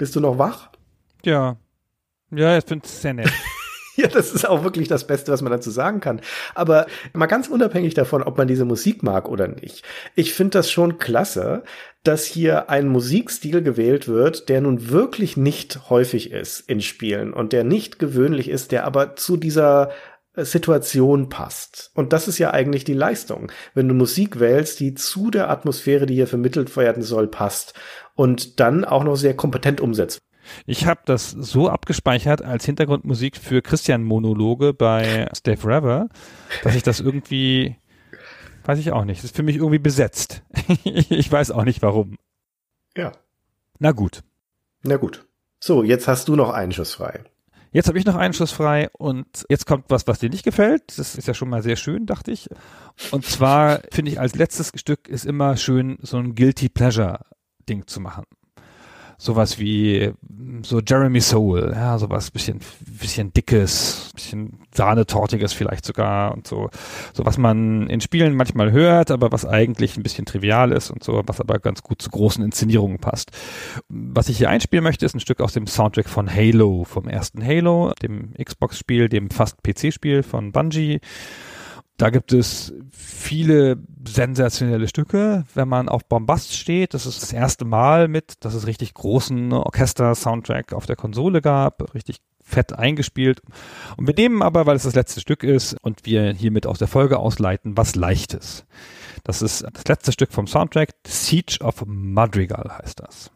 [0.08, 0.70] Bist du noch wach?
[1.26, 1.58] Ja.
[2.32, 3.30] Ja, ich finde es sehr nett.
[4.00, 6.22] Ja, das ist auch wirklich das Beste, was man dazu sagen kann.
[6.54, 9.84] Aber mal ganz unabhängig davon, ob man diese Musik mag oder nicht.
[10.14, 11.64] Ich finde das schon klasse,
[12.04, 17.54] dass hier ein Musikstil gewählt wird, der nun wirklich nicht häufig ist in Spielen und
[17.54, 19.90] der nicht gewöhnlich ist, der aber zu dieser
[20.46, 21.92] Situation passt.
[21.94, 23.52] Und das ist ja eigentlich die Leistung.
[23.74, 27.74] Wenn du Musik wählst, die zu der Atmosphäre, die hier vermittelt werden soll, passt
[28.16, 30.20] und dann auch noch sehr kompetent umsetzt.
[30.66, 36.08] Ich habe das so abgespeichert als Hintergrundmusik für Christian-Monologe bei Stay Forever,
[36.64, 37.76] dass ich das irgendwie,
[38.66, 40.44] weiß ich auch nicht, das ist für mich irgendwie besetzt.
[40.84, 42.16] ich weiß auch nicht warum.
[42.96, 43.12] Ja.
[43.80, 44.24] Na gut.
[44.84, 45.26] Na gut.
[45.60, 47.24] So, jetzt hast du noch einen Schuss frei.
[47.72, 50.98] Jetzt habe ich noch einen Schuss frei und jetzt kommt was, was dir nicht gefällt.
[50.98, 52.50] Das ist ja schon mal sehr schön, dachte ich.
[53.12, 57.20] Und zwar finde ich als letztes Stück ist immer schön, so ein Guilty Pleasure
[57.68, 58.24] Ding zu machen
[59.18, 60.14] sowas wie
[60.62, 66.70] so Jeremy Soul, ja, sowas bisschen, bisschen dickes, bisschen sahnetortiges vielleicht sogar und so,
[67.14, 71.04] so was man in Spielen manchmal hört, aber was eigentlich ein bisschen trivial ist und
[71.04, 73.32] so, was aber ganz gut zu großen Inszenierungen passt.
[73.90, 77.44] Was ich hier einspielen möchte, ist ein Stück aus dem Soundtrack von Halo, vom ersten
[77.44, 81.00] Halo, dem Xbox-Spiel, dem fast PC-Spiel von Bungie.
[81.98, 83.78] Da gibt es viele
[84.08, 86.94] sensationelle Stücke, wenn man auf Bombast steht.
[86.94, 91.94] Das ist das erste Mal mit, dass es richtig großen Orchester-Soundtrack auf der Konsole gab,
[91.96, 93.42] richtig fett eingespielt.
[93.98, 96.88] Und wir nehmen aber, weil es das letzte Stück ist und wir hiermit aus der
[96.88, 98.66] Folge ausleiten, was Leichtes.
[99.24, 100.92] Das ist das letzte Stück vom Soundtrack.
[101.06, 103.32] Siege of Madrigal heißt das.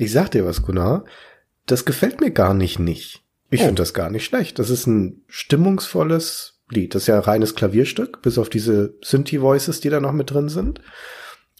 [0.00, 1.04] Ich sag dir was, Gunnar.
[1.66, 3.22] Das gefällt mir gar nicht nicht.
[3.50, 3.64] Ich oh.
[3.66, 4.58] finde das gar nicht schlecht.
[4.58, 6.94] Das ist ein stimmungsvolles Lied.
[6.94, 10.48] Das ist ja ein reines Klavierstück, bis auf diese Synthi-Voices, die da noch mit drin
[10.48, 10.80] sind.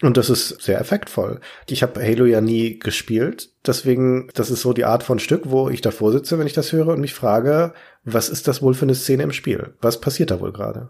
[0.01, 1.41] Und das ist sehr effektvoll.
[1.69, 5.69] Ich habe Halo ja nie gespielt, deswegen, das ist so die Art von Stück, wo
[5.69, 7.75] ich davor sitze, wenn ich das höre und mich frage,
[8.05, 9.75] was ist das wohl für eine Szene im Spiel?
[9.83, 10.89] Was passiert da wohl gerade?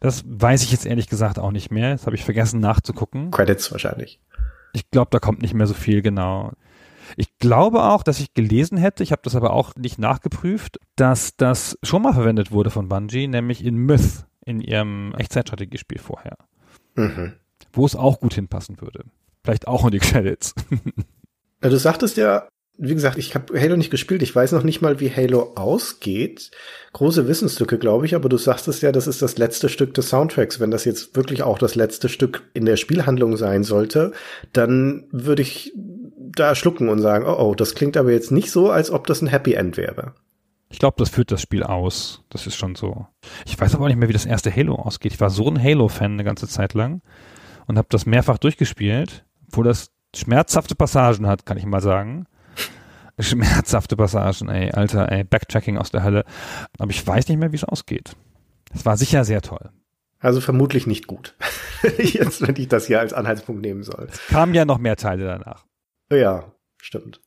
[0.00, 1.92] Das weiß ich jetzt ehrlich gesagt auch nicht mehr.
[1.92, 3.30] Das habe ich vergessen nachzugucken.
[3.32, 4.18] Credits wahrscheinlich.
[4.74, 6.52] Ich glaube, da kommt nicht mehr so viel genau.
[7.16, 11.36] Ich glaube auch, dass ich gelesen hätte, ich habe das aber auch nicht nachgeprüft, dass
[11.36, 16.36] das schon mal verwendet wurde von Bungie, nämlich in Myth, in ihrem Echtzeitstrategiespiel vorher.
[16.96, 17.34] Mhm.
[17.72, 19.04] Wo es auch gut hinpassen würde.
[19.44, 20.54] Vielleicht auch in die Credits.
[21.60, 24.22] du sagtest ja, wie gesagt, ich habe Halo nicht gespielt.
[24.22, 26.50] Ich weiß noch nicht mal, wie Halo ausgeht.
[26.92, 28.14] Große Wissenslücke, glaube ich.
[28.14, 30.58] Aber du sagst es ja, das ist das letzte Stück des Soundtracks.
[30.58, 34.12] Wenn das jetzt wirklich auch das letzte Stück in der Spielhandlung sein sollte,
[34.52, 35.72] dann würde ich
[36.16, 39.22] da schlucken und sagen, oh, oh, das klingt aber jetzt nicht so, als ob das
[39.22, 40.14] ein Happy End wäre.
[40.68, 42.24] Ich glaube, das führt das Spiel aus.
[42.30, 43.06] Das ist schon so.
[43.46, 45.12] Ich weiß aber auch nicht mehr, wie das erste Halo ausgeht.
[45.12, 47.02] Ich war so ein Halo-Fan eine ganze Zeit lang
[47.66, 52.26] und habe das mehrfach durchgespielt, wo das schmerzhafte Passagen hat, kann ich mal sagen
[53.18, 56.24] schmerzhafte Passagen, ey, Alter, ey, Backtracking aus der Hölle.
[56.78, 58.16] Aber ich weiß nicht mehr, wie es ausgeht.
[58.74, 59.70] Es war sicher sehr toll.
[60.18, 61.36] Also vermutlich nicht gut.
[61.98, 64.08] Jetzt, wenn ich das hier als Anhaltspunkt nehmen soll.
[64.10, 65.64] Es kamen ja noch mehr Teile danach.
[66.10, 67.20] Ja, stimmt.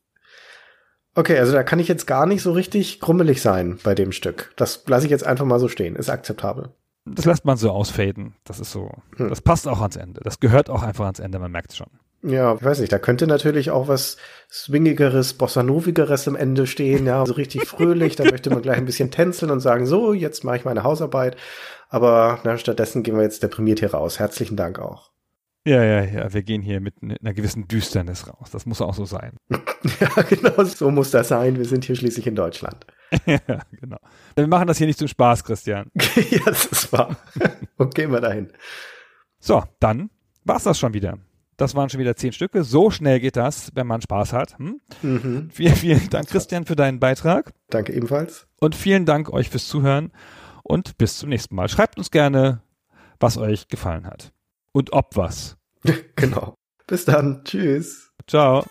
[1.14, 4.54] Okay, also da kann ich jetzt gar nicht so richtig krummelig sein bei dem Stück.
[4.56, 5.96] Das lasse ich jetzt einfach mal so stehen.
[5.96, 6.70] Ist akzeptabel.
[7.06, 8.36] Das lässt man so ausfaden.
[8.44, 8.92] Das ist so.
[9.16, 9.30] Hm.
[9.30, 10.22] Das passt auch ans Ende.
[10.24, 11.90] Das gehört auch einfach ans Ende, man merkt es schon.
[12.24, 14.18] Ja, ich weiß nicht, da könnte natürlich auch was
[14.52, 19.12] swingigeres, bossanovigeres am Ende stehen, ja, so richtig fröhlich, da möchte man gleich ein bisschen
[19.12, 21.38] tänzeln und sagen, so, jetzt mache ich meine Hausarbeit,
[21.90, 24.20] aber na, stattdessen gehen wir jetzt deprimiert hier raus.
[24.20, 25.12] Herzlichen Dank auch.
[25.66, 28.50] Ja, ja, ja, wir gehen hier mit einer gewissen Düsternis raus.
[28.52, 29.36] Das muss auch so sein.
[30.00, 31.58] ja, genau, so muss das sein.
[31.58, 32.86] Wir sind hier schließlich in Deutschland.
[33.26, 33.40] ja,
[33.72, 33.98] genau.
[34.36, 35.92] Wir machen das hier nicht zum Spaß, Christian.
[36.30, 37.18] ja, das ist wahr.
[37.76, 38.50] Und gehen wir dahin.
[39.40, 40.10] So, dann
[40.46, 41.18] war's das schon wieder.
[41.58, 42.64] Das waren schon wieder zehn Stücke.
[42.64, 44.58] So schnell geht das, wenn man Spaß hat.
[44.60, 44.80] Hm?
[45.02, 45.50] Mhm.
[45.52, 47.52] Vielen, vielen Dank, Christian, für deinen Beitrag.
[47.70, 48.48] Danke ebenfalls.
[48.60, 50.12] Und vielen Dank euch fürs Zuhören.
[50.64, 51.68] Und bis zum nächsten Mal.
[51.68, 52.62] Schreibt uns gerne,
[53.20, 54.32] was euch gefallen hat.
[54.72, 55.58] Und ob was.
[56.16, 56.56] genau.
[56.86, 57.44] Bis dann.
[57.44, 58.12] Tschüss.
[58.28, 58.64] Ciao.